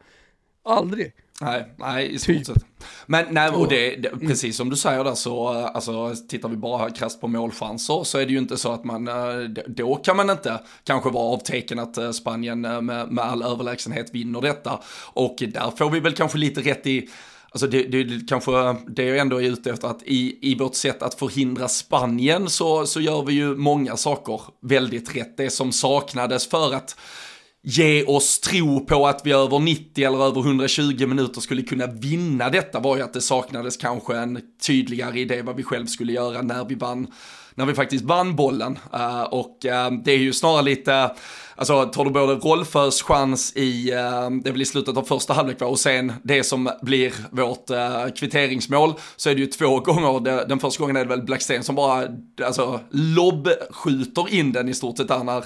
Aldrig. 0.65 1.13
Nej, 1.41 1.75
nej 1.77 2.15
i 2.15 2.19
stort 2.19 2.37
Typ. 2.37 2.47
sett. 2.47 2.65
Men 3.07 3.25
nej, 3.31 3.51
och 3.51 3.69
det, 3.69 3.97
det, 3.97 4.11
precis 4.11 4.57
som 4.57 4.71
du 4.71 4.77
säger 4.77 5.05
där 5.05 5.15
så, 5.15 5.53
eh, 5.53 5.71
alltså 5.75 6.15
tittar 6.29 6.49
vi 6.49 6.57
bara 6.57 6.91
krasst 6.91 7.21
på 7.21 7.29
målchanser 7.29 8.05
så 8.05 8.19
är 8.19 8.27
det 8.27 8.33
ju 8.33 8.39
inte 8.39 8.57
så 8.57 8.73
att 8.73 8.85
man, 8.85 9.09
eh, 9.09 9.49
då 9.67 9.97
kan 9.97 10.17
man 10.17 10.31
inte 10.31 10.61
kanske 10.85 11.11
vara 11.11 11.25
avteken 11.25 11.79
att 11.79 11.99
eh, 11.99 12.11
Spanien 12.11 12.61
med, 12.61 12.85
med 12.85 13.25
all 13.25 13.43
överlägsenhet 13.43 14.15
vinner 14.15 14.41
detta. 14.41 14.81
Och 15.13 15.37
där 15.39 15.77
får 15.77 15.91
vi 15.91 16.01
väl 16.01 16.15
kanske 16.15 16.39
lite 16.39 16.61
rätt 16.61 16.87
i, 16.87 17.09
Alltså 17.51 17.67
det, 17.67 17.83
det, 17.83 18.05
det 18.05 18.29
kanske 18.29 18.77
det 18.87 19.05
jag 19.05 19.19
ändå 19.19 19.43
är 19.43 19.47
ute 19.47 19.71
efter 19.71 19.89
att 19.89 20.03
i, 20.03 20.39
i 20.41 20.55
vårt 20.55 20.75
sätt 20.75 21.03
att 21.03 21.15
förhindra 21.15 21.69
Spanien 21.69 22.51
så, 22.51 22.87
så 22.87 23.01
gör 23.01 23.23
vi 23.23 23.33
ju 23.33 23.57
många 23.57 23.97
saker 23.97 24.41
väldigt 24.61 25.17
rätt. 25.17 25.37
Det 25.37 25.51
som 25.51 25.73
saknades 25.73 26.47
för 26.47 26.75
att 26.75 26.97
ge 27.67 28.05
oss 28.05 28.41
tro 28.41 28.87
på 28.87 29.07
att 29.07 29.21
vi 29.25 29.33
över 29.33 29.59
90 29.59 30.07
eller 30.07 30.25
över 30.27 30.41
120 30.41 31.07
minuter 31.07 31.41
skulle 31.41 31.63
kunna 31.63 31.87
vinna 31.87 32.51
detta 32.51 32.81
var 32.81 32.97
ju 32.97 33.03
att 33.03 33.13
det 33.13 33.21
saknades 33.21 33.77
kanske 33.77 34.17
en 34.17 34.41
tydligare 34.67 35.21
idé 35.21 35.43
vad 35.43 35.57
vi 35.57 35.63
själv 35.63 35.87
skulle 35.87 36.13
göra 36.13 36.43
när 36.43 36.65
vi 36.65 36.75
vann 36.75 37.07
när 37.55 37.67
vi 37.67 37.75
faktiskt 37.75 38.05
vann 38.05 38.37
bollen. 38.37 38.79
Uh, 38.95 39.23
och 39.23 39.59
uh, 39.65 39.99
det 40.05 40.13
är 40.13 40.19
ju 40.19 40.33
snarare 40.33 40.63
lite, 40.63 41.11
alltså 41.57 41.85
tar 41.85 42.05
du 42.05 42.11
både 42.11 42.35
Rolfös 42.35 43.03
chans 43.03 43.53
i, 43.57 43.91
eh, 43.91 44.31
det 44.31 44.49
är 44.49 44.53
väl 44.53 44.63
i 44.63 44.65
slutet 44.65 44.97
av 44.97 45.03
första 45.03 45.33
halvlek 45.33 45.61
va, 45.61 45.67
och 45.67 45.79
sen 45.79 46.13
det 46.23 46.45
som 46.45 46.71
blir 46.83 47.13
vårt 47.31 47.71
eh, 47.71 48.07
kvitteringsmål, 48.19 48.93
så 49.17 49.31
är 49.31 49.35
det 49.35 49.41
ju 49.41 49.47
två 49.47 49.81
gånger, 49.81 50.49
den 50.49 50.59
första 50.59 50.81
gången 50.81 50.97
är 50.97 51.01
det 51.01 51.09
väl 51.09 51.23
Blacksten 51.23 51.63
som 51.63 51.75
bara, 51.75 52.09
alltså 52.45 52.81
lobbskjuter 52.91 54.35
in 54.35 54.53
den 54.53 54.69
i 54.69 54.75
stort 54.75 54.97
sett 54.97 55.09
där 55.09 55.25
när 55.25 55.45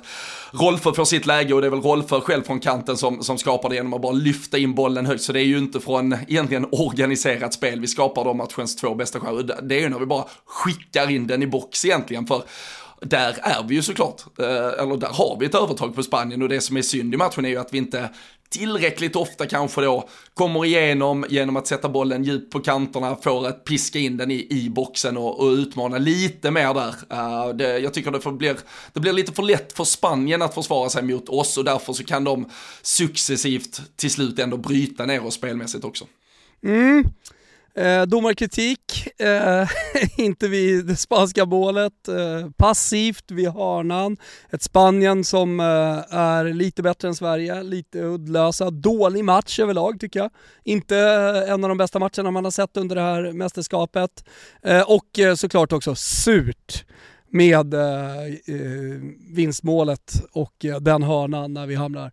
Rolfö 0.52 0.92
får 0.92 1.04
sitt 1.04 1.26
läge 1.26 1.54
och 1.54 1.60
det 1.60 1.66
är 1.66 1.70
väl 1.70 1.80
Rolfö 1.80 2.20
själv 2.20 2.42
från 2.42 2.60
kanten 2.60 2.96
som, 2.96 3.22
som 3.22 3.38
skapar 3.38 3.68
det 3.68 3.74
genom 3.74 3.94
att 3.94 4.02
bara 4.02 4.12
lyfta 4.12 4.58
in 4.58 4.74
bollen 4.74 5.06
högt. 5.06 5.22
Så 5.22 5.32
det 5.32 5.40
är 5.40 5.44
ju 5.44 5.58
inte 5.58 5.80
från 5.80 6.12
egentligen 6.28 6.66
organiserat 6.72 7.54
spel 7.54 7.80
vi 7.80 7.86
skapar 7.86 8.24
de 8.24 8.36
matchens 8.36 8.76
två 8.76 8.94
bästa 8.94 9.20
chanser. 9.20 9.58
Det 9.62 9.76
är 9.76 9.80
ju 9.80 9.88
när 9.88 9.98
vi 9.98 10.06
bara 10.06 10.24
skickar 10.46 11.10
in 11.10 11.26
den 11.26 11.42
i 11.42 11.46
box 11.46 11.84
egentligen. 11.84 12.26
För 12.26 12.42
där 13.00 13.36
är 13.42 13.62
vi 13.68 13.74
ju 13.74 13.82
såklart, 13.82 14.22
eh, 14.38 14.82
eller 14.82 14.96
där 14.96 15.08
har 15.08 15.36
vi 15.40 15.46
ett 15.46 15.54
övertag 15.54 15.94
på 15.94 16.02
Spanien 16.02 16.42
och 16.42 16.48
det 16.48 16.60
som 16.60 16.76
är 16.76 16.82
synd 16.82 17.14
i 17.14 17.16
matchen 17.16 17.44
är 17.44 17.48
ju 17.48 17.56
att 17.56 17.74
vi 17.74 17.78
inte 17.78 18.08
tillräckligt 18.50 19.16
ofta 19.16 19.46
kanske 19.46 19.80
då 19.80 20.08
kommer 20.34 20.64
igenom 20.64 21.26
genom 21.28 21.56
att 21.56 21.66
sätta 21.66 21.88
bollen 21.88 22.24
djupt 22.24 22.52
på 22.52 22.60
kanterna, 22.60 23.16
får 23.16 23.46
att 23.46 23.64
piska 23.64 23.98
in 23.98 24.16
den 24.16 24.30
i, 24.30 24.46
i 24.50 24.70
boxen 24.70 25.16
och, 25.16 25.40
och 25.40 25.52
utmana 25.52 25.98
lite 25.98 26.50
mer 26.50 26.74
där. 26.74 26.94
Uh, 27.12 27.56
det, 27.56 27.78
jag 27.78 27.94
tycker 27.94 28.10
det, 28.10 28.20
får, 28.20 28.32
blir, 28.32 28.56
det 28.92 29.00
blir 29.00 29.12
lite 29.12 29.32
för 29.32 29.42
lätt 29.42 29.72
för 29.72 29.84
Spanien 29.84 30.42
att 30.42 30.54
försvara 30.54 30.88
sig 30.88 31.02
mot 31.02 31.28
oss 31.28 31.58
och 31.58 31.64
därför 31.64 31.92
så 31.92 32.04
kan 32.04 32.24
de 32.24 32.50
successivt 32.82 33.82
till 33.96 34.10
slut 34.10 34.38
ändå 34.38 34.56
bryta 34.56 35.06
ner 35.06 35.26
oss 35.26 35.34
spelmässigt 35.34 35.84
också. 35.84 36.04
Mm. 36.62 37.04
Eh, 37.74 38.02
domarkritik, 38.02 39.08
eh, 39.18 39.68
inte 40.16 40.48
vid 40.48 40.86
det 40.86 40.96
spanska 40.96 41.44
målet. 41.44 42.08
Eh, 42.08 42.50
passivt 42.56 43.30
vid 43.30 43.48
hörnan. 43.48 44.16
Ett 44.50 44.62
Spanien 44.62 45.24
som 45.24 45.60
eh, 45.60 46.16
är 46.16 46.52
lite 46.52 46.82
bättre 46.82 47.08
än 47.08 47.14
Sverige, 47.14 47.62
lite 47.62 47.98
uddlösa. 47.98 48.70
Dålig 48.70 49.24
match 49.24 49.58
överlag 49.58 50.00
tycker 50.00 50.20
jag. 50.20 50.30
Inte 50.64 50.98
eh, 50.98 51.52
en 51.52 51.64
av 51.64 51.68
de 51.68 51.78
bästa 51.78 51.98
matcherna 51.98 52.30
man 52.30 52.44
har 52.44 52.50
sett 52.50 52.76
under 52.76 52.96
det 52.96 53.02
här 53.02 53.32
mästerskapet. 53.32 54.24
Eh, 54.62 54.82
och 54.82 55.18
eh, 55.18 55.34
såklart 55.34 55.72
också 55.72 55.94
surt 55.94 56.84
med 57.30 57.74
eh, 57.74 58.26
eh, 58.26 59.00
vinstmålet 59.30 60.22
och 60.32 60.64
eh, 60.64 60.76
den 60.76 61.02
hörnan 61.02 61.54
när 61.54 61.66
vi 61.66 61.74
hamnar 61.74 62.12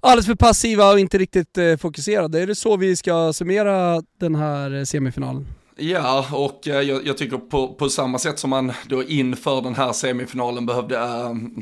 alldeles 0.00 0.26
för 0.26 0.34
passiva 0.34 0.92
och 0.92 0.98
inte 0.98 1.18
riktigt 1.18 1.58
eh, 1.58 1.76
fokuserade. 1.76 2.40
Är 2.40 2.46
det 2.46 2.54
så 2.54 2.76
vi 2.76 2.96
ska 2.96 3.32
summera 3.32 4.02
den 4.20 4.34
här 4.34 4.74
eh, 4.74 4.84
semifinalen? 4.84 5.46
Ja, 5.78 6.26
och 6.32 6.68
eh, 6.68 6.80
jag, 6.80 7.06
jag 7.06 7.18
tycker 7.18 7.36
på, 7.36 7.68
på 7.68 7.88
samma 7.88 8.18
sätt 8.18 8.38
som 8.38 8.50
man 8.50 8.72
då 8.88 9.04
inför 9.04 9.62
den 9.62 9.74
här 9.74 9.92
semifinalen 9.92 10.66
behövde, 10.66 10.96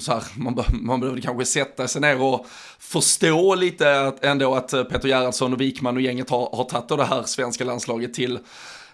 så 0.01 0.12
här, 0.12 0.23
man, 0.37 0.55
be, 0.55 0.64
man 0.73 1.01
behövde 1.01 1.21
kanske 1.21 1.45
sätta 1.45 1.88
sig 1.88 2.01
ner 2.01 2.23
och 2.23 2.47
förstå 2.79 3.55
lite 3.55 4.01
att, 4.01 4.25
ändå 4.25 4.55
att 4.55 4.71
Peter 4.71 5.09
Gerhardsson 5.09 5.53
och 5.53 5.61
Wikman 5.61 5.97
och 5.97 6.03
gänget 6.03 6.31
har, 6.31 6.57
har 6.57 6.64
tagit 6.64 6.88
det 6.88 7.05
här 7.05 7.23
svenska 7.23 7.64
landslaget 7.64 8.14
till 8.14 8.38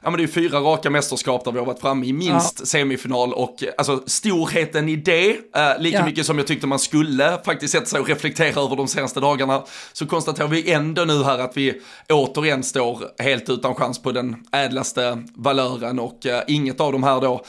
Ja 0.02 0.10
men 0.10 0.18
det 0.18 0.24
är 0.24 0.28
fyra 0.28 0.60
raka 0.60 0.90
mästerskap 0.90 1.44
där 1.44 1.52
vi 1.52 1.58
har 1.58 1.66
varit 1.66 1.80
framme 1.80 2.06
i 2.06 2.12
minst 2.12 2.56
ja. 2.58 2.66
semifinal 2.66 3.32
och 3.32 3.64
alltså 3.78 4.02
storheten 4.06 4.88
i 4.88 4.96
det, 4.96 5.30
eh, 5.30 5.78
lika 5.78 5.98
ja. 5.98 6.04
mycket 6.04 6.26
som 6.26 6.38
jag 6.38 6.46
tyckte 6.46 6.66
man 6.66 6.78
skulle 6.78 7.38
faktiskt 7.44 7.72
sätta 7.72 7.86
sig 7.86 8.00
och 8.00 8.08
reflektera 8.08 8.60
över 8.60 8.76
de 8.76 8.88
senaste 8.88 9.20
dagarna, 9.20 9.62
så 9.92 10.06
konstaterar 10.06 10.48
vi 10.48 10.72
ändå 10.72 11.04
nu 11.04 11.24
här 11.24 11.38
att 11.38 11.56
vi 11.56 11.80
återigen 12.08 12.62
står 12.62 13.22
helt 13.22 13.48
utan 13.48 13.74
chans 13.74 14.02
på 14.02 14.12
den 14.12 14.36
ädlaste 14.52 15.22
valören 15.34 15.98
och 15.98 16.26
eh, 16.26 16.42
inget 16.46 16.80
av 16.80 16.92
de 16.92 17.02
här 17.02 17.20
då 17.20 17.44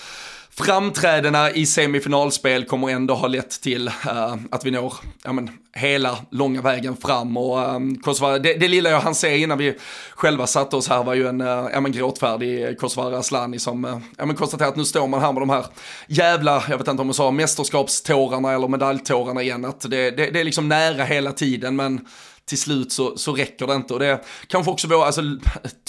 framträdena 0.58 1.52
i 1.52 1.66
semifinalspel 1.66 2.66
kommer 2.66 2.90
ändå 2.90 3.14
ha 3.14 3.28
lett 3.28 3.62
till 3.62 3.88
uh, 3.88 4.36
att 4.52 4.66
vi 4.66 4.72
når 4.72 4.94
ja, 5.24 5.34
men, 5.34 5.50
hela 5.74 6.18
långa 6.32 6.62
vägen 6.62 6.98
fram. 6.98 7.38
Och, 7.38 7.76
um, 7.76 7.98
Kosovare, 7.98 8.40
det, 8.40 8.54
det 8.54 8.68
lilla 8.68 8.90
jag 8.90 9.00
hann 9.00 9.16
se 9.16 9.38
innan 9.38 9.58
vi 9.58 9.78
själva 10.16 10.48
satte 10.48 10.76
oss 10.76 10.90
här 10.90 11.04
var 11.04 11.14
ju 11.14 11.28
en 11.28 11.42
uh, 11.42 11.68
ja, 11.74 11.82
men, 11.82 11.92
gråtfärdig 11.92 12.80
Kosovare 12.80 13.18
Asllani 13.18 13.60
som 13.60 13.86
uh, 13.86 13.98
ja, 14.18 14.26
men, 14.26 14.36
konstaterar 14.36 14.70
att 14.70 14.76
nu 14.76 14.86
står 14.86 15.08
man 15.08 15.22
här 15.22 15.34
med 15.34 15.42
de 15.42 15.50
här 15.50 15.66
jävla, 16.08 16.64
jag 16.70 16.78
vet 16.78 16.88
inte 16.88 17.02
om 17.02 17.08
man 17.08 17.14
sa 17.14 17.32
mästerskapstårarna 17.32 18.52
eller 18.52 18.68
medaljtårarna 18.68 19.42
igen. 19.42 19.66
Att 19.66 19.82
det, 19.82 20.12
det, 20.12 20.30
det 20.32 20.40
är 20.40 20.44
liksom 20.44 20.70
nära 20.70 21.04
hela 21.04 21.32
tiden 21.32 21.76
men 21.76 22.06
till 22.52 22.60
slut 22.60 22.92
så, 22.92 23.18
så 23.18 23.34
räcker 23.34 23.68
det 23.68 23.76
inte. 23.76 23.94
Och 23.94 24.00
det 24.00 24.24
kanske 24.48 24.72
också 24.72 24.88
var 24.88 25.06
alltså, 25.06 25.22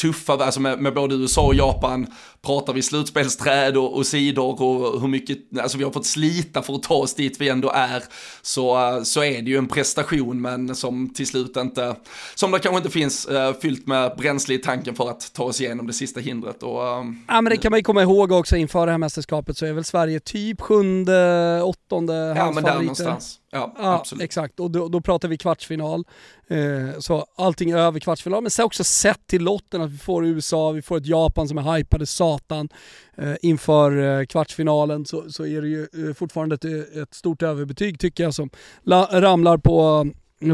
tuffa, 0.01 0.33
alltså 0.33 0.61
med, 0.61 0.79
med 0.79 0.94
både 0.94 1.14
USA 1.14 1.46
och 1.46 1.55
Japan 1.55 2.07
pratar 2.42 2.72
vi 2.72 2.83
slutspelsträd 2.83 3.77
och, 3.77 3.96
och 3.96 4.07
sidor 4.07 4.62
och 4.62 5.01
hur 5.01 5.09
mycket, 5.09 5.38
alltså 5.61 5.79
vi 5.79 5.85
har 5.85 5.90
fått 5.90 6.07
slita 6.07 6.62
för 6.62 6.75
att 6.75 6.83
ta 6.83 6.94
oss 6.94 7.14
dit 7.14 7.40
vi 7.40 7.48
ändå 7.48 7.70
är. 7.70 8.03
Så, 8.42 9.01
så 9.05 9.25
är 9.25 9.42
det 9.42 9.51
ju 9.51 9.57
en 9.57 9.68
prestation 9.68 10.40
men 10.40 10.75
som 10.75 11.14
till 11.14 11.27
slut 11.27 11.57
inte, 11.57 11.96
som 12.35 12.51
det 12.51 12.59
kanske 12.59 12.77
inte 12.77 12.90
finns 12.90 13.29
uh, 13.31 13.53
fyllt 13.62 13.87
med 13.87 14.16
bränsle 14.16 14.55
i 14.55 14.59
tanken 14.59 14.94
för 14.94 15.11
att 15.11 15.33
ta 15.33 15.44
oss 15.44 15.61
igenom 15.61 15.87
det 15.87 15.92
sista 15.92 16.20
hindret. 16.20 16.62
Och, 16.62 16.79
uh, 16.79 17.12
ja 17.29 17.40
men 17.40 17.44
det 17.44 17.57
kan 17.57 17.70
man 17.70 17.79
ju 17.79 17.85
komma 17.85 18.03
ihåg 18.03 18.33
också 18.33 18.57
inför 18.57 18.87
det 18.87 18.92
här 18.92 18.98
mästerskapet 18.98 19.57
så 19.57 19.66
är 19.66 19.72
väl 19.72 19.85
Sverige 19.85 20.20
typ 20.20 20.61
sjunde, 20.61 21.62
åttonde 21.62 22.35
Ja 22.37 22.53
men 22.53 22.64
där 22.64 22.75
någonstans. 22.75 23.38
Ja, 23.55 23.75
ja 23.79 23.95
absolut. 23.95 24.25
exakt. 24.25 24.61
Och 24.61 24.71
då, 24.71 24.88
då 24.88 25.01
pratar 25.01 25.29
vi 25.29 25.38
kvartsfinal. 25.38 26.05
Eh, 26.49 26.99
så 26.99 27.27
allting 27.37 27.73
över 27.73 28.01
kvartsfinal. 28.01 28.43
Men 28.43 28.51
sen 28.51 28.65
också 28.65 28.85
sett 28.85 29.27
till 29.27 29.43
lotten 29.43 29.83
att 29.83 29.91
vi 29.91 29.99
får 29.99 30.27
USA, 30.27 30.71
vi 30.71 30.83
får 30.83 30.97
ett 30.97 31.07
Japan 31.07 31.49
som 31.49 31.59
är 31.59 31.77
hypade 31.77 32.07
satan 32.07 32.69
eh, 33.17 33.35
inför 33.43 34.21
eh, 34.21 34.27
kvartsfinalen 34.27 35.07
så, 35.07 35.31
så 35.31 35.47
är 35.47 35.62
det 35.62 35.69
ju 35.69 36.09
eh, 36.09 36.15
fortfarande 36.15 36.55
ett, 36.55 36.65
ett 36.97 37.15
stort 37.15 37.43
överbetyg 37.43 38.01
tycker 38.01 38.25
jag 38.25 38.35
som 38.35 38.51
la, 38.83 39.09
ramlar 39.12 39.59
på, 39.59 40.07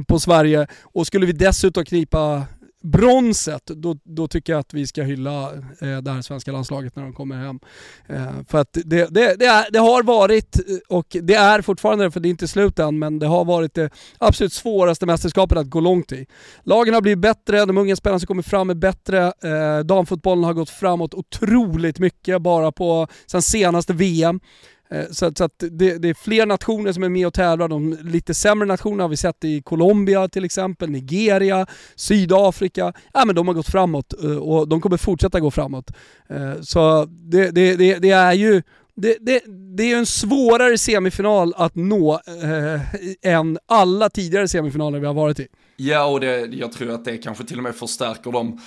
på 0.07 0.21
Sverige. 0.21 0.67
Och 0.83 1.07
skulle 1.07 1.27
vi 1.27 1.33
dessutom 1.33 1.85
knipa 1.85 2.47
bronset, 2.85 3.67
då, 3.67 3.97
då 4.05 4.29
tycker 4.29 4.53
jag 4.53 4.61
att 4.61 4.75
vi 4.75 4.87
ska 4.87 5.03
hylla 5.03 5.53
eh, 5.81 5.99
det 6.03 6.11
här 6.11 6.23
svenska 6.23 6.53
landslaget 6.53 6.97
när 6.97 7.03
de 7.03 7.13
kommer 7.13 7.37
hem. 7.37 7.61
Eh, 8.07 8.45
för 8.49 8.59
att 8.59 8.73
det, 8.73 9.15
det, 9.15 9.35
det, 9.39 9.47
är, 9.47 9.71
det 9.73 9.79
har 9.79 10.03
varit, 10.03 10.57
eh, 10.57 10.97
och 10.97 11.07
det 11.23 11.35
är 11.35 11.63
fortfarande, 11.63 12.11
för 12.11 12.21
det 12.21 12.29
är 12.29 12.31
inte 12.31 12.49
slut 12.49 12.79
än, 12.79 12.99
men 12.99 13.19
det 13.19 13.27
har 13.27 13.45
varit 13.45 13.75
det 13.75 13.91
absolut 14.19 14.53
svåraste 14.53 15.07
mästerskapet 15.07 15.59
att 15.59 15.71
gå 15.71 15.81
långt 15.81 16.13
i. 16.13 16.27
Lagen 16.63 16.95
har 16.95 17.01
blivit 17.01 17.19
bättre, 17.19 17.65
de 17.65 17.79
unga 17.79 17.97
spelarna 17.97 18.19
som 18.21 18.27
kommer 18.27 18.43
fram 18.43 18.71
är 18.71 18.75
bättre, 18.75 19.25
eh, 19.27 19.85
damfotbollen 19.85 20.45
har 20.45 20.53
gått 20.53 20.71
framåt 20.71 21.15
otroligt 21.15 21.99
mycket 21.99 22.43
bara 22.43 22.73
på 22.73 23.07
sen 23.27 23.43
senaste 23.43 23.93
VM. 23.93 24.41
Eh, 24.91 25.05
så, 25.11 25.33
så 25.37 25.45
att 25.45 25.53
det, 25.59 25.99
det, 25.99 26.09
är 26.09 26.15
fler 26.15 26.47
nationer 26.47 26.93
som 26.93 27.03
är 27.03 27.09
med 27.09 27.27
och 27.27 27.35
tävlar. 27.35 27.69
De 27.69 27.99
lite 28.03 28.35
sämre 28.35 28.67
nationerna 28.67 29.05
har 29.05 29.09
vi 29.09 29.17
sett 29.17 29.45
i 29.45 29.63
Colombia 29.63 30.29
till 30.29 30.45
exempel, 30.45 30.91
Nigeria, 30.91 31.67
Sydafrika. 31.97 32.93
Ja, 33.13 33.25
men 33.25 33.35
de 33.35 33.49
har 33.49 33.55
gått 33.55 33.69
framåt 33.69 34.25
eh, 34.25 34.37
och 34.37 34.69
de 34.69 34.81
kommer 34.81 34.97
fortsätta 34.97 35.41
gå 35.41 35.51
framåt. 35.51 35.91
Eh, 36.29 36.61
så 36.61 37.05
det, 37.05 37.51
det, 37.51 37.77
det, 37.77 37.99
det 37.99 38.11
är 38.11 38.33
ju 38.33 38.63
det, 39.01 39.17
det, 39.21 39.43
det, 39.77 39.93
är 39.93 39.97
en 39.97 40.07
svårare 40.07 40.79
semifinal 40.79 41.55
att 41.57 41.75
nå 41.75 42.21
eh, 42.43 43.33
än 43.33 43.59
alla 43.67 44.11
tidigare 44.11 44.49
semifinaler 44.49 44.99
vi 44.99 45.07
har 45.07 45.15
varit 45.15 45.41
i. 45.41 45.47
Ja, 45.77 46.05
och 46.05 46.21
det, 46.21 46.39
jag 46.39 46.73
tror 46.73 46.91
att 46.91 47.05
det 47.05 47.17
kanske 47.17 47.45
till 47.45 47.57
och 47.57 47.63
med 47.63 47.75
förstärker 47.75 48.33
dem 48.33 48.61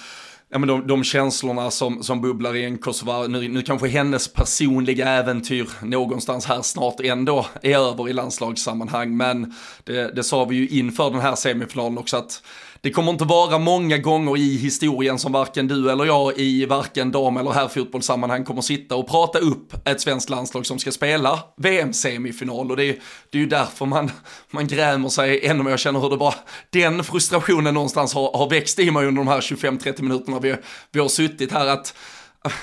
ja, 0.52 0.60
men 0.60 0.68
de, 0.68 0.88
de 0.88 1.04
känslorna 1.04 1.72
som, 1.72 2.04
som 2.04 2.22
bubblar 2.22 2.56
i 2.56 2.66
en 2.66 2.78
Kosova, 2.78 3.28
nu, 3.28 3.48
nu 3.48 3.62
kanske 3.62 3.88
hennes 3.88 4.28
personliga 4.28 5.10
äventyr 5.10 5.70
någonstans 5.82 6.46
här 6.46 6.62
snart 6.62 7.00
ändå 7.00 7.46
är 7.62 7.78
över 7.78 8.10
i 8.10 8.14
landslagssammanhang, 8.14 9.18
men 9.18 9.54
det, 9.84 10.16
det 10.16 10.24
sa 10.24 10.46
vi 10.46 10.56
ju 10.56 10.68
inför 10.68 11.10
den 11.10 11.20
här 11.20 11.36
semifinalen 11.36 11.98
också 11.98 12.18
att 12.18 12.44
det 12.84 12.91
kommer 12.91 13.12
inte 13.12 13.26
vara 13.26 13.58
många 13.60 13.98
gånger 13.98 14.38
i 14.38 14.58
historien 14.58 15.20
som 15.20 15.32
varken 15.32 15.67
du 15.67 15.91
eller 15.91 16.06
jag 16.06 16.38
i 16.38 16.65
varken 16.65 17.12
dam 17.12 17.38
eller 17.38 17.52
herrfotbollssammanhang 17.52 18.46
kommer 18.46 18.62
sitta 18.62 18.96
och 18.96 19.10
prata 19.10 19.39
upp 19.39 19.88
ett 19.88 20.02
svenskt 20.02 20.30
landslag 20.30 20.65
som 20.65 20.80
ska 20.80 20.91
spela 20.91 21.39
VM-semifinal 21.58 22.72
och 22.72 22.78
det 22.78 22.86
är, 22.86 22.96
det 23.30 23.38
är 23.38 23.39
ju 23.39 23.48
därför 23.48 23.86
man, 23.86 24.12
man 24.52 24.67
grämer 24.67 25.10
sig 25.10 25.46
ännu 25.48 25.63
mer. 25.63 25.72
Jag 25.72 25.80
känner 25.80 26.00
hur 26.00 26.10
det 26.10 26.17
bara, 26.17 26.36
den 26.70 27.04
frustrationen 27.04 27.74
någonstans 27.74 28.13
har, 28.13 28.38
har 28.38 28.50
växt 28.50 28.80
i 28.80 28.91
mig 28.91 29.06
under 29.06 29.22
de 29.22 29.28
här 29.28 29.41
25-30 29.41 30.02
minuterna 30.02 30.39
vi, 30.39 30.56
vi 30.91 31.00
har 31.00 31.08
suttit 31.08 31.52
här 31.52 31.67
att 31.67 31.94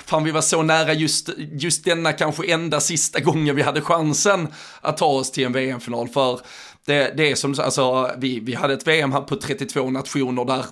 Fan 0.05 0.23
vi 0.23 0.31
var 0.31 0.41
så 0.41 0.63
nära 0.63 0.93
just, 0.93 1.29
just 1.37 1.85
denna 1.85 2.13
kanske 2.13 2.51
enda 2.51 2.79
sista 2.79 3.19
gången 3.19 3.55
vi 3.55 3.61
hade 3.61 3.81
chansen 3.81 4.47
att 4.81 4.97
ta 4.97 5.05
oss 5.05 5.31
till 5.31 5.45
en 5.45 5.53
VM-final 5.53 6.07
för 6.07 6.39
det, 6.89 7.13
det 7.17 7.31
är 7.31 7.35
som, 7.35 7.55
alltså 7.59 8.11
vi, 8.17 8.39
vi 8.39 8.53
hade 8.53 8.73
ett 8.73 8.87
VM 8.87 9.11
här 9.11 9.21
på 9.21 9.35
32 9.35 9.89
nationer 9.89 10.45
där 10.45 10.65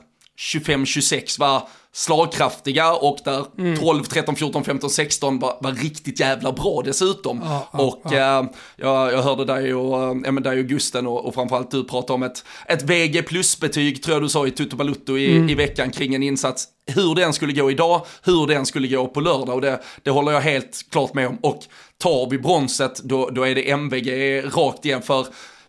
25-26 0.54 1.40
var 1.40 1.68
slagkraftiga 1.92 2.94
och 2.94 3.18
där 3.26 3.46
mm. 3.58 3.78
12, 3.78 4.04
13, 4.04 4.36
14, 4.36 4.64
15, 4.64 4.90
16 4.90 5.40
var, 5.40 5.58
var 5.62 5.72
riktigt 5.72 6.20
jävla 6.20 6.52
bra 6.52 6.82
dessutom. 6.86 7.42
Ja, 7.44 7.70
ja, 7.74 7.80
och 7.80 8.02
ja. 8.12 8.40
Eh, 8.40 8.50
jag, 8.76 9.14
jag 9.14 9.22
hörde 9.22 9.46
dig 9.46 9.74
och, 9.74 10.04
äh, 10.04 10.32
men 10.32 10.44
dig 10.44 10.60
och 10.60 10.66
Gusten 10.66 11.08
och, 11.08 11.26
och 11.26 11.34
framförallt 11.34 11.72
du 11.72 11.84
prata 11.84 12.14
om 12.14 12.24
ett, 12.24 12.44
ett 12.68 12.84
VG 12.84 13.22
plus-betyg 13.22 14.04
tror 14.04 14.16
jag 14.16 14.24
du 14.24 14.30
sa 14.30 14.48
i 14.48 14.52
Tutu 14.52 14.76
Balutto 14.76 15.18
i, 15.18 15.36
mm. 15.36 15.50
i 15.50 15.56
veckan 15.56 15.92
kring 15.92 16.16
en 16.16 16.24
insats. 16.24 16.68
Hur 16.96 17.16
den 17.16 17.34
skulle 17.34 17.54
gå 17.54 17.72
idag, 17.72 18.06
hur 18.24 18.48
den 18.48 18.66
skulle 18.66 18.88
gå 18.88 19.08
på 19.08 19.22
lördag 19.22 19.56
och 19.56 19.62
det, 19.62 19.82
det 20.04 20.10
håller 20.10 20.32
jag 20.32 20.42
helt 20.42 20.86
klart 20.92 21.14
med 21.14 21.28
om. 21.28 21.38
Och 21.42 21.60
tar 21.98 22.30
vi 22.30 22.38
bronset 22.38 23.00
då, 23.04 23.30
då 23.30 23.44
är 23.48 23.56
det 23.56 23.72
MVG 23.72 24.42
rakt 24.56 24.86
igen 24.86 25.02
för 25.02 25.28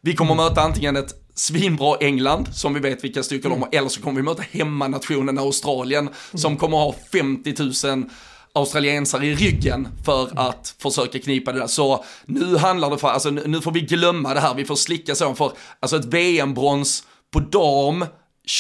vi 0.08 0.14
kommer 0.14 0.32
mm. 0.32 0.44
möta 0.44 0.60
antingen 0.60 0.96
ett 0.96 1.14
svinbra 1.34 1.96
England, 2.00 2.48
som 2.54 2.74
vi 2.74 2.80
vet 2.80 3.04
vilka 3.04 3.22
styrkor 3.22 3.46
mm. 3.46 3.60
de 3.60 3.66
har, 3.66 3.80
eller 3.80 3.88
så 3.88 4.02
kommer 4.02 4.16
vi 4.16 4.22
möta 4.22 4.42
hemmanationen 4.50 5.38
Australien, 5.38 6.04
mm. 6.04 6.14
som 6.34 6.56
kommer 6.56 6.76
ha 6.76 6.94
50 7.12 7.54
000 7.86 8.04
australiensare 8.52 9.26
i 9.26 9.34
ryggen 9.34 9.88
för 10.04 10.24
mm. 10.24 10.38
att 10.38 10.74
försöka 10.78 11.18
knipa 11.18 11.52
det 11.52 11.58
där. 11.58 11.66
Så 11.66 12.04
nu 12.26 12.56
handlar 12.56 12.90
det 12.90 12.98
för, 12.98 13.08
alltså 13.08 13.30
nu 13.30 13.60
får 13.60 13.72
vi 13.72 13.80
glömma 13.80 14.34
det 14.34 14.40
här, 14.40 14.54
vi 14.54 14.64
får 14.64 14.76
slicka 14.76 15.14
så 15.14 15.34
för, 15.34 15.52
alltså 15.80 15.96
ett 15.96 16.04
VM-brons 16.04 17.04
på 17.32 17.40
dam 17.40 18.04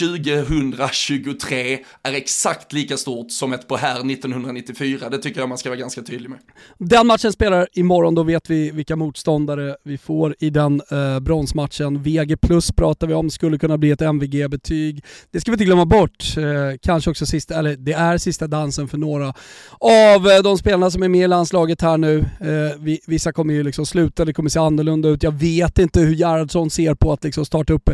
2023 0.00 1.78
är 2.02 2.12
exakt 2.12 2.72
lika 2.72 2.96
stort 2.96 3.30
som 3.30 3.52
ett 3.52 3.68
på 3.68 3.76
här 3.76 4.10
1994. 4.10 5.08
Det 5.08 5.18
tycker 5.18 5.40
jag 5.40 5.48
man 5.48 5.58
ska 5.58 5.68
vara 5.68 5.78
ganska 5.78 6.02
tydlig 6.02 6.30
med. 6.30 6.38
Den 6.78 7.06
matchen 7.06 7.32
spelar 7.32 7.68
imorgon, 7.72 8.14
då 8.14 8.22
vet 8.22 8.50
vi 8.50 8.70
vilka 8.70 8.96
motståndare 8.96 9.76
vi 9.84 9.98
får 9.98 10.34
i 10.38 10.50
den 10.50 10.82
eh, 10.90 11.20
bronsmatchen. 11.20 12.02
VG 12.02 12.36
plus 12.36 12.72
pratar 12.72 13.06
vi 13.06 13.14
om, 13.14 13.30
skulle 13.30 13.58
kunna 13.58 13.78
bli 13.78 13.90
ett 13.90 14.00
MVG-betyg. 14.00 15.04
Det 15.30 15.40
ska 15.40 15.50
vi 15.50 15.54
inte 15.54 15.64
glömma 15.64 15.86
bort. 15.86 16.36
Eh, 16.36 16.78
kanske 16.82 17.10
också 17.10 17.26
sista, 17.26 17.58
eller 17.58 17.76
det 17.76 17.92
är 17.92 18.18
sista 18.18 18.46
dansen 18.46 18.88
för 18.88 18.98
några 18.98 19.34
av 19.80 20.28
eh, 20.28 20.42
de 20.42 20.58
spelarna 20.58 20.90
som 20.90 21.02
är 21.02 21.08
med 21.08 21.24
i 21.24 21.28
landslaget 21.28 21.82
här 21.82 21.98
nu. 21.98 22.18
Eh, 22.18 22.78
vi, 22.78 23.00
vissa 23.06 23.32
kommer 23.32 23.54
ju 23.54 23.62
liksom 23.62 23.86
sluta, 23.86 24.24
det 24.24 24.32
kommer 24.32 24.50
se 24.50 24.58
annorlunda 24.58 25.08
ut. 25.08 25.22
Jag 25.22 25.32
vet 25.32 25.78
inte 25.78 26.00
hur 26.00 26.14
Gerhardsson 26.14 26.70
ser 26.70 26.94
på 26.94 27.12
att 27.12 27.24
liksom 27.24 27.44
starta 27.44 27.72
upp 27.72 27.90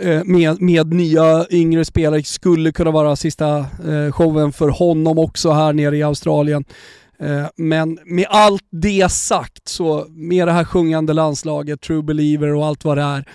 eh, 0.00 0.24
med, 0.24 0.60
med 0.60 0.86
nya 0.86 1.23
yngre 1.50 1.84
spelare 1.84 2.22
skulle 2.22 2.72
kunna 2.72 2.90
vara 2.90 3.16
sista 3.16 3.58
eh, 3.58 4.12
showen 4.12 4.52
för 4.52 4.68
honom 4.68 5.18
också 5.18 5.50
här 5.50 5.72
nere 5.72 5.96
i 5.96 6.02
Australien. 6.02 6.64
Eh, 7.18 7.46
men 7.56 7.98
med 8.04 8.26
allt 8.28 8.66
det 8.70 9.12
sagt, 9.12 9.68
så 9.68 10.06
med 10.08 10.48
det 10.48 10.52
här 10.52 10.64
sjungande 10.64 11.12
landslaget, 11.12 11.80
True 11.80 12.02
Believer 12.02 12.54
och 12.54 12.66
allt 12.66 12.84
vad 12.84 12.98
det 12.98 13.02
är, 13.02 13.28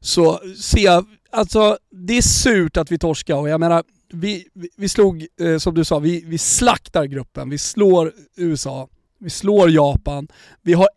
så 0.00 0.40
ser 0.58 0.84
jag, 0.84 1.04
alltså 1.30 1.78
det 1.90 2.16
är 2.16 2.22
surt 2.22 2.76
att 2.76 2.92
vi 2.92 2.98
torskar 2.98 3.36
och 3.36 3.48
jag 3.48 3.60
menar, 3.60 3.82
vi, 4.12 4.46
vi, 4.54 4.68
vi 4.76 4.88
slog, 4.88 5.26
eh, 5.40 5.58
som 5.58 5.74
du 5.74 5.84
sa, 5.84 5.98
vi, 5.98 6.24
vi 6.26 6.38
slaktar 6.38 7.04
gruppen, 7.04 7.50
vi 7.50 7.58
slår 7.58 8.12
USA, 8.36 8.88
vi 9.18 9.30
slår 9.30 9.70
Japan. 9.70 10.28
Vi 10.62 10.72
har 10.72 10.88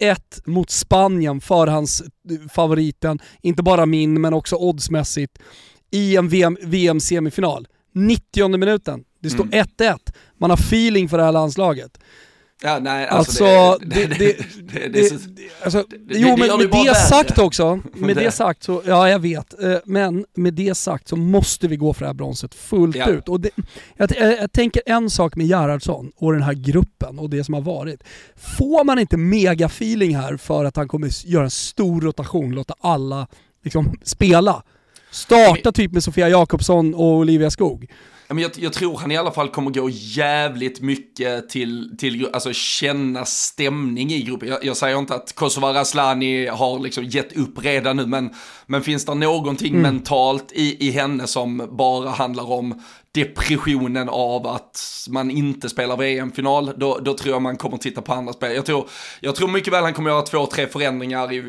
1-1 0.00 0.16
mot 0.44 0.70
Spanien, 0.70 1.40
förhandsfavoriten. 1.40 3.18
Eh, 3.20 3.26
Inte 3.42 3.62
bara 3.62 3.86
min, 3.86 4.20
men 4.20 4.34
också 4.34 4.56
oddsmässigt 4.56 5.38
i 5.90 6.16
en 6.16 6.28
VM-semifinal. 6.62 7.66
90 7.94 8.56
minuten. 8.56 9.04
Det 9.22 9.30
står 9.30 9.44
1-1. 9.44 9.66
Mm. 9.80 9.98
Man 10.38 10.50
har 10.50 10.56
feeling 10.56 11.08
för 11.08 11.18
det 11.18 11.24
här 11.24 11.32
landslaget. 11.32 11.98
Ja, 12.62 12.78
nej, 12.78 13.06
alltså, 13.06 13.44
alltså 13.44 13.86
det, 13.86 14.06
det, 14.06 14.36
det, 14.88 15.12
alltså, 15.64 15.84
Jo 16.08 16.36
men 16.36 16.58
med 16.58 16.70
det 16.70 16.94
sagt 16.94 17.38
också, 17.38 17.80
med 17.94 18.16
det 18.16 18.30
sagt 18.30 18.62
så, 18.62 18.82
ja 18.86 19.08
jag 19.08 19.18
vet, 19.18 19.62
eh, 19.62 19.76
men 19.84 20.24
med 20.34 20.54
det 20.54 20.74
sagt 20.74 21.08
så 21.08 21.16
måste 21.16 21.68
vi 21.68 21.76
gå 21.76 21.92
för 21.92 22.00
det 22.00 22.06
här 22.06 22.14
bronset 22.14 22.54
fullt 22.54 22.96
ja. 22.96 23.08
ut. 23.08 23.28
Och 23.28 23.40
jag, 23.96 24.10
jag, 24.18 24.52
tänker 24.52 24.82
en 24.86 25.10
sak 25.10 25.36
med 25.36 25.46
Gerhardsson 25.46 26.12
och 26.16 26.32
den 26.32 26.42
här 26.42 26.52
gruppen 26.52 27.18
och 27.18 27.30
det 27.30 27.44
som 27.44 27.54
har 27.54 27.60
varit. 27.60 28.02
Får 28.36 28.84
man 28.84 28.98
inte 28.98 29.16
mega-feeling 29.16 30.16
här 30.16 30.36
för 30.36 30.64
att 30.64 30.76
han 30.76 30.88
kommer 30.88 31.26
göra 31.26 31.44
en 31.44 31.50
stor 31.50 32.00
rotation, 32.00 32.54
låta 32.54 32.74
alla 32.80 33.26
liksom 33.64 33.98
spela, 34.02 34.62
Starta 35.10 35.72
typ 35.72 35.92
med 35.92 36.04
Sofia 36.04 36.28
Jakobsson 36.28 36.94
och 36.94 37.16
Olivia 37.16 37.50
Skog. 37.50 37.86
jag, 38.38 38.50
jag, 38.56 38.72
tror 38.72 38.98
han 38.98 39.10
i 39.10 39.16
alla 39.16 39.30
fall 39.30 39.48
kommer 39.48 39.70
gå 39.70 39.88
jävligt 39.90 40.80
mycket 40.80 41.48
till, 41.48 41.96
till 41.98 42.28
alltså 42.32 42.52
känna 42.52 43.24
stämning 43.24 44.10
i 44.12 44.22
gruppen. 44.22 44.48
Jag, 44.48 44.64
jag 44.64 44.76
säger 44.76 44.98
inte 44.98 45.14
att 45.14 45.32
Kosova 45.34 45.74
Raslani 45.74 46.46
har 46.46 46.78
liksom 46.78 47.04
gett 47.04 47.36
upp 47.36 47.64
redan 47.64 47.96
nu, 47.96 48.06
men, 48.06 48.30
men 48.66 48.82
finns 48.82 49.04
det 49.04 49.14
någonting 49.14 49.74
mm. 49.74 49.82
mentalt 49.82 50.52
i, 50.52 50.88
i 50.88 50.90
henne 50.90 51.26
som 51.26 51.68
bara 51.72 52.10
handlar 52.10 52.50
om 52.50 52.82
depressionen 53.14 54.08
av 54.08 54.46
att 54.46 55.06
man 55.08 55.30
inte 55.30 55.68
spelar 55.68 55.96
VM-final, 55.96 56.72
då, 56.76 56.98
då 56.98 57.14
tror 57.14 57.34
jag 57.34 57.42
man 57.42 57.56
kommer 57.56 57.76
titta 57.76 58.02
på 58.02 58.12
andra 58.12 58.32
spel. 58.32 58.54
Jag 58.54 58.66
tror, 58.66 58.88
jag 59.20 59.34
tror 59.34 59.48
mycket 59.48 59.72
väl 59.72 59.84
han 59.84 59.94
kommer 59.94 60.10
göra 60.10 60.22
två, 60.22 60.46
tre 60.46 60.66
förändringar 60.66 61.32
i 61.32 61.44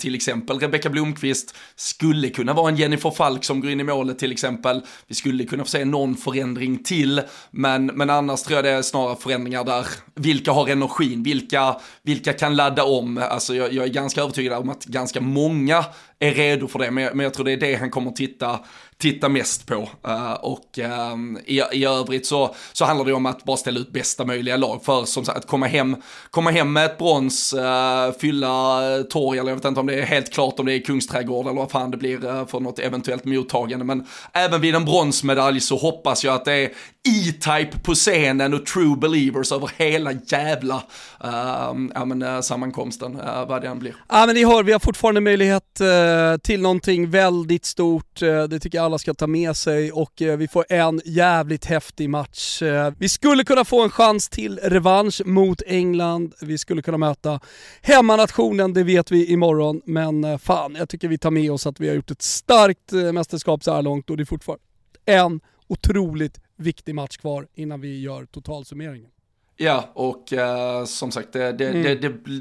till 0.00 0.14
exempel 0.14 0.58
Rebecka 0.58 0.90
Blomqvist 0.90 1.54
skulle 1.76 2.30
kunna 2.30 2.52
vara 2.52 2.68
en 2.68 2.76
Jennifer 2.76 3.10
Falk 3.10 3.44
som 3.44 3.60
går 3.60 3.70
in 3.70 3.80
i 3.80 3.84
målet 3.84 4.18
till 4.18 4.32
exempel. 4.32 4.82
Vi 5.06 5.14
skulle 5.14 5.44
kunna 5.44 5.64
få 5.64 5.70
se 5.70 5.84
någon 5.84 6.16
förändring 6.16 6.84
till, 6.84 7.22
men, 7.50 7.86
men 7.86 8.10
annars 8.10 8.42
tror 8.42 8.56
jag 8.56 8.64
det 8.64 8.70
är 8.70 8.82
snarare 8.82 9.16
förändringar 9.16 9.64
där 9.64 9.86
vilka 10.14 10.52
har 10.52 10.68
energin, 10.68 11.22
vilka, 11.22 11.76
vilka 12.02 12.32
kan 12.32 12.56
ladda 12.56 12.84
om. 12.84 13.18
Alltså 13.30 13.54
jag, 13.54 13.72
jag 13.72 13.84
är 13.84 13.88
ganska 13.88 14.20
övertygad 14.20 14.58
om 14.58 14.68
att 14.70 14.84
ganska 14.84 15.20
många 15.20 15.84
är 16.22 16.34
redo 16.34 16.68
för 16.68 16.78
det, 16.78 16.90
men 16.90 17.04
jag, 17.04 17.14
men 17.16 17.24
jag 17.24 17.34
tror 17.34 17.44
det 17.44 17.52
är 17.52 17.56
det 17.56 17.74
han 17.74 17.90
kommer 17.90 18.10
titta 18.10 18.60
titta 19.02 19.28
mest 19.28 19.66
på. 19.66 19.88
Uh, 20.08 20.32
och 20.32 20.78
um, 21.12 21.38
i, 21.44 21.62
i 21.72 21.84
övrigt 21.84 22.26
så, 22.26 22.54
så 22.72 22.84
handlar 22.84 23.04
det 23.04 23.12
om 23.12 23.26
att 23.26 23.44
bara 23.44 23.56
ställa 23.56 23.80
ut 23.80 23.92
bästa 23.92 24.24
möjliga 24.24 24.56
lag 24.56 24.84
för 24.84 25.04
som 25.04 25.24
sagt 25.24 25.38
att 25.38 25.46
komma 25.46 25.66
hem, 25.66 25.96
komma 26.30 26.50
hem 26.50 26.72
med 26.72 26.84
ett 26.84 26.98
brons, 26.98 27.54
uh, 27.54 28.18
fylla 28.20 28.80
torg 29.10 29.38
eller 29.38 29.50
jag 29.50 29.56
vet 29.56 29.64
inte 29.64 29.80
om 29.80 29.86
det 29.86 29.94
är 29.94 30.02
helt 30.02 30.32
klart 30.32 30.58
om 30.58 30.66
det 30.66 30.74
är 30.74 30.80
Kungsträdgård 30.80 31.46
eller 31.46 31.56
vad 31.56 31.70
fan 31.70 31.90
det 31.90 31.96
blir 31.96 32.46
för 32.46 32.60
något 32.60 32.78
eventuellt 32.78 33.24
mottagande. 33.24 33.84
Men 33.84 34.06
även 34.32 34.60
vid 34.60 34.74
en 34.74 34.84
bronsmedalj 34.84 35.60
så 35.60 35.76
hoppas 35.76 36.24
jag 36.24 36.34
att 36.34 36.44
det 36.44 36.52
är 36.52 36.70
E-Type 37.08 37.78
på 37.82 37.94
scenen 37.94 38.54
och 38.54 38.66
True 38.66 38.96
Believers 38.96 39.52
över 39.52 39.70
hela 39.76 40.12
jävla 40.26 40.82
Ehm, 41.24 41.92
ja, 41.94 42.04
men, 42.04 42.22
eh, 42.22 42.40
sammankomsten, 42.40 43.20
eh, 43.20 43.46
vad 43.46 43.62
det 43.62 43.68
än 43.68 43.78
blir. 43.78 43.94
Ja 44.08 44.26
men 44.26 44.34
ni 44.34 44.44
hör, 44.44 44.62
vi 44.62 44.72
har 44.72 44.78
fortfarande 44.80 45.20
möjlighet 45.20 45.80
eh, 45.80 46.36
till 46.42 46.62
någonting 46.62 47.10
väldigt 47.10 47.64
stort, 47.64 48.20
det 48.20 48.60
tycker 48.60 48.78
jag 48.78 48.84
alla 48.84 48.98
ska 48.98 49.14
ta 49.14 49.26
med 49.26 49.56
sig 49.56 49.92
och 49.92 50.12
vi 50.16 50.48
får 50.48 50.64
en 50.68 51.00
jävligt 51.04 51.64
häftig 51.64 52.10
match. 52.10 52.62
Vi 52.98 53.08
skulle 53.08 53.44
kunna 53.44 53.64
få 53.64 53.82
en 53.82 53.90
chans 53.90 54.28
till 54.28 54.58
revansch 54.58 55.22
mot 55.26 55.62
England, 55.66 56.34
vi 56.40 56.58
skulle 56.58 56.82
kunna 56.82 56.98
möta 56.98 57.40
hemmanationen, 57.82 58.72
det 58.72 58.84
vet 58.84 59.10
vi 59.10 59.32
imorgon, 59.32 59.80
men 59.84 60.38
fan 60.38 60.74
jag 60.78 60.88
tycker 60.88 61.08
vi 61.08 61.18
tar 61.18 61.30
med 61.30 61.52
oss 61.52 61.66
att 61.66 61.80
vi 61.80 61.88
har 61.88 61.94
gjort 61.94 62.10
ett 62.10 62.22
starkt 62.22 62.92
mästerskap 62.92 63.64
så 63.64 63.72
här 63.74 63.82
långt 63.82 64.10
och 64.10 64.16
det 64.16 64.22
är 64.22 64.24
fortfarande 64.24 64.64
en 65.06 65.40
otroligt 65.68 66.40
viktig 66.56 66.94
match 66.94 67.16
kvar 67.16 67.46
innan 67.54 67.80
vi 67.80 68.00
gör 68.00 68.26
totalsummeringen. 68.26 69.10
Ja, 69.56 69.90
och 69.94 70.32
uh, 70.32 70.84
som 70.84 71.10
sagt, 71.10 71.32
det, 71.32 71.52
det, 71.52 71.68
mm. 71.68 72.00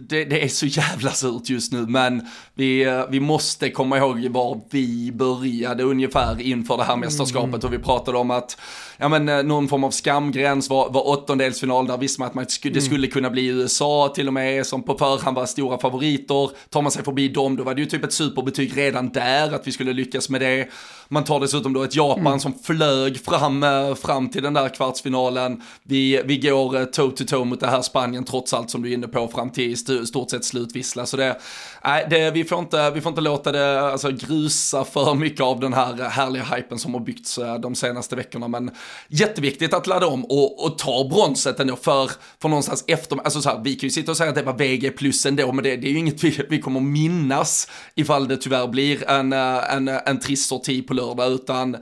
det, 0.10 0.26
det, 0.26 0.44
är 0.44 0.48
så 0.48 0.66
jävla 0.66 1.12
surt 1.12 1.50
just 1.50 1.72
nu, 1.72 1.86
men 1.88 2.28
vi, 2.54 2.90
uh, 2.90 3.04
vi 3.10 3.20
måste 3.20 3.70
komma 3.70 3.98
ihåg 3.98 4.28
var 4.28 4.62
vi 4.70 5.12
började 5.12 5.84
ungefär 5.84 6.42
inför 6.42 6.78
det 6.78 6.84
här 6.84 6.96
mästerskapet 6.96 7.64
mm. 7.64 7.66
och 7.66 7.74
vi 7.74 7.78
pratade 7.78 8.18
om 8.18 8.32
att 8.32 8.58
ja, 8.98 9.10
men, 9.10 9.30
uh, 9.30 9.44
någon 9.44 9.68
form 9.68 9.84
av 9.84 9.92
skamgräns 9.92 10.70
var, 10.70 10.90
var 10.90 11.08
åttondelsfinal, 11.08 11.88
där 11.88 11.98
visste 11.98 12.22
man 12.22 12.28
att 12.28 12.34
man 12.34 12.46
skulle, 12.48 12.72
mm. 12.72 12.80
det 12.80 12.86
skulle 12.86 13.08
kunna 13.08 13.30
bli 13.30 13.48
USA 13.48 14.12
till 14.16 14.28
och 14.28 14.34
med, 14.34 14.66
som 14.66 14.84
på 14.84 14.98
förhand 14.98 15.36
var 15.36 15.46
stora 15.46 15.78
favoriter. 15.78 16.50
Tar 16.70 16.82
man 16.82 16.92
sig 16.92 17.04
förbi 17.04 17.28
dem, 17.28 17.56
då 17.56 17.64
var 17.64 17.74
det 17.74 17.82
ju 17.82 17.88
typ 17.88 18.04
ett 18.04 18.14
superbetyg 18.14 18.78
redan 18.78 19.10
där, 19.10 19.56
att 19.56 19.68
vi 19.68 19.72
skulle 19.72 19.94
lyckas 19.94 20.30
med 20.30 20.42
det. 20.42 20.70
Man 21.08 21.24
tar 21.24 21.40
dessutom 21.40 21.74
då 21.74 21.84
ett 21.84 21.96
Japan 21.96 22.28
mm. 22.28 22.40
som 22.40 22.54
flög 22.64 23.26
fram, 23.26 23.66
fram 23.96 24.30
till 24.30 24.44
den 24.44 24.54
där 24.54 24.70
kvartsfinalen. 24.70 25.62
Vi, 25.84 26.22
vi 26.26 26.38
går 26.38 26.86
toe 27.02 27.12
to 27.12 27.24
toe 27.24 27.46
mot 27.46 27.60
det 27.60 27.68
här 27.68 27.82
Spanien 27.82 28.24
trots 28.24 28.54
allt 28.54 28.70
som 28.70 28.82
du 28.82 28.90
är 28.90 28.94
inne 28.94 29.08
på 29.08 29.28
fram 29.28 29.50
till 29.50 29.72
i 29.72 29.76
stort 30.06 30.30
sett 30.30 30.46
slutvissla. 30.46 31.06
Så 31.06 31.18
det, 31.18 31.38
nej, 31.84 32.08
det, 32.10 32.32
vi, 32.32 32.44
får 32.44 32.60
inte, 32.60 32.92
vi 32.92 33.02
får 33.02 33.10
inte 33.10 33.22
låta 33.22 33.52
det 33.52 33.82
alltså, 33.82 34.12
grusa 34.12 34.84
för 34.84 35.16
mycket 35.16 35.42
av 35.42 35.60
den 35.60 35.74
här 35.74 36.10
härliga 36.10 36.44
hypen 36.44 36.80
som 36.80 36.94
har 36.94 37.02
byggts 37.02 37.38
eh, 37.38 37.60
de 37.60 37.76
senaste 37.76 38.16
veckorna. 38.16 38.48
Men 38.48 38.72
jätteviktigt 39.08 39.74
att 39.74 39.88
ladda 39.88 40.08
om 40.08 40.26
och, 40.26 40.66
och 40.66 40.78
ta 40.78 41.08
bronset 41.10 41.60
ändå 41.60 41.76
för, 41.76 42.12
för 42.42 42.50
någonstans 42.50 42.84
efter, 42.88 43.18
alltså 43.24 43.42
så 43.42 43.50
här, 43.50 43.62
vi 43.64 43.76
kan 43.76 43.88
ju 43.88 43.92
sitta 43.92 44.12
och 44.12 44.18
säga 44.18 44.30
att 44.30 44.36
det 44.36 44.44
var 44.44 44.58
VG 44.58 44.92
plus 44.92 45.26
ändå, 45.26 45.52
men 45.52 45.64
det, 45.64 45.76
det 45.76 45.88
är 45.88 45.92
ju 45.92 45.98
inget 45.98 46.24
vi, 46.24 46.46
vi 46.50 46.62
kommer 46.62 46.80
minnas 46.80 47.68
ifall 47.96 48.28
det 48.28 48.38
tyvärr 48.38 48.68
blir 48.68 49.10
en, 49.10 49.34
en, 49.34 49.88
en, 49.88 50.00
en 50.06 50.20
trist 50.20 50.48
sorti 50.48 50.88
på 50.88 50.94
lördag, 50.94 51.32
utan 51.32 51.78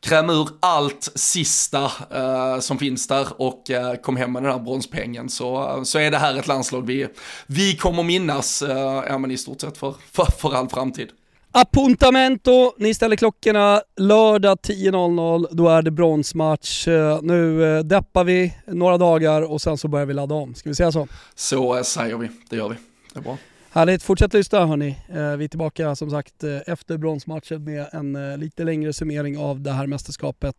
kräm 0.00 0.30
ur 0.30 0.48
allt 0.60 1.12
sista 1.14 1.84
uh, 1.84 2.60
som 2.60 2.78
finns 2.78 3.06
där 3.06 3.26
och 3.42 3.70
uh, 3.70 3.94
kom 3.94 4.16
hem 4.16 4.32
med 4.32 4.42
den 4.42 4.52
här 4.52 4.58
bronspengen 4.58 5.28
så, 5.28 5.76
uh, 5.76 5.82
så 5.82 5.98
är 5.98 6.10
det 6.10 6.18
här 6.18 6.38
ett 6.38 6.46
landslag 6.46 6.86
vi, 6.86 7.06
vi 7.46 7.76
kommer 7.76 8.02
minnas 8.02 8.62
uh, 8.62 8.70
ja, 9.08 9.18
men 9.18 9.30
i 9.30 9.36
stort 9.36 9.60
sett 9.60 9.78
för, 9.78 9.94
för, 10.12 10.24
för 10.24 10.54
all 10.54 10.68
framtid. 10.68 11.08
Appuntamento, 11.52 12.72
ni 12.78 12.94
ställer 12.94 13.16
klockorna 13.16 13.82
lördag 13.96 14.58
10.00, 14.62 15.46
då 15.50 15.68
är 15.68 15.82
det 15.82 15.90
bronsmatch. 15.90 16.86
Nu 17.22 17.82
deppar 17.82 18.24
vi 18.24 18.54
några 18.66 18.98
dagar 18.98 19.42
och 19.42 19.60
sen 19.60 19.78
så 19.78 19.88
börjar 19.88 20.06
vi 20.06 20.14
ladda 20.14 20.34
om. 20.34 20.54
Ska 20.54 20.68
vi 20.68 20.74
säga 20.74 20.92
så? 20.92 21.08
Så 21.34 21.84
säger 21.84 22.16
vi, 22.16 22.28
det 22.48 22.56
gör 22.56 22.68
vi. 22.68 22.76
Det 23.12 23.18
är 23.18 23.22
bra. 23.22 23.36
Härligt, 23.72 24.02
fortsätt 24.02 24.34
lyssna 24.34 24.66
hörni. 24.66 24.88
Eh, 25.08 25.36
vi 25.36 25.44
är 25.44 25.48
tillbaka 25.48 25.96
som 25.96 26.10
sagt 26.10 26.44
eh, 26.44 26.58
efter 26.66 26.98
bronsmatchen 26.98 27.64
med 27.64 27.86
en 27.92 28.16
eh, 28.16 28.38
lite 28.38 28.64
längre 28.64 28.92
summering 28.92 29.38
av 29.38 29.60
det 29.60 29.72
här 29.72 29.86
mästerskapet. 29.86 30.56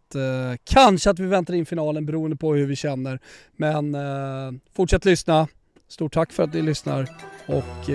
Kanske 0.64 1.10
att 1.10 1.20
vi 1.20 1.26
väntar 1.26 1.54
in 1.54 1.66
finalen 1.66 2.06
beroende 2.06 2.38
på 2.38 2.54
hur 2.54 2.66
vi 2.66 2.76
känner. 2.76 3.20
Men 3.56 3.98
fortsätt 4.76 5.06
lyssna. 5.06 5.48
Stort 5.88 6.14
tack 6.14 6.32
för 6.32 6.44
att 6.44 6.54
ni 6.54 6.62
lyssnar 6.62 7.08
och 7.46 7.94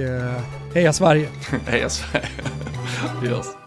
heja 0.74 0.92
Sverige! 0.92 1.28
heja 1.66 1.88
Sverige! 1.88 2.28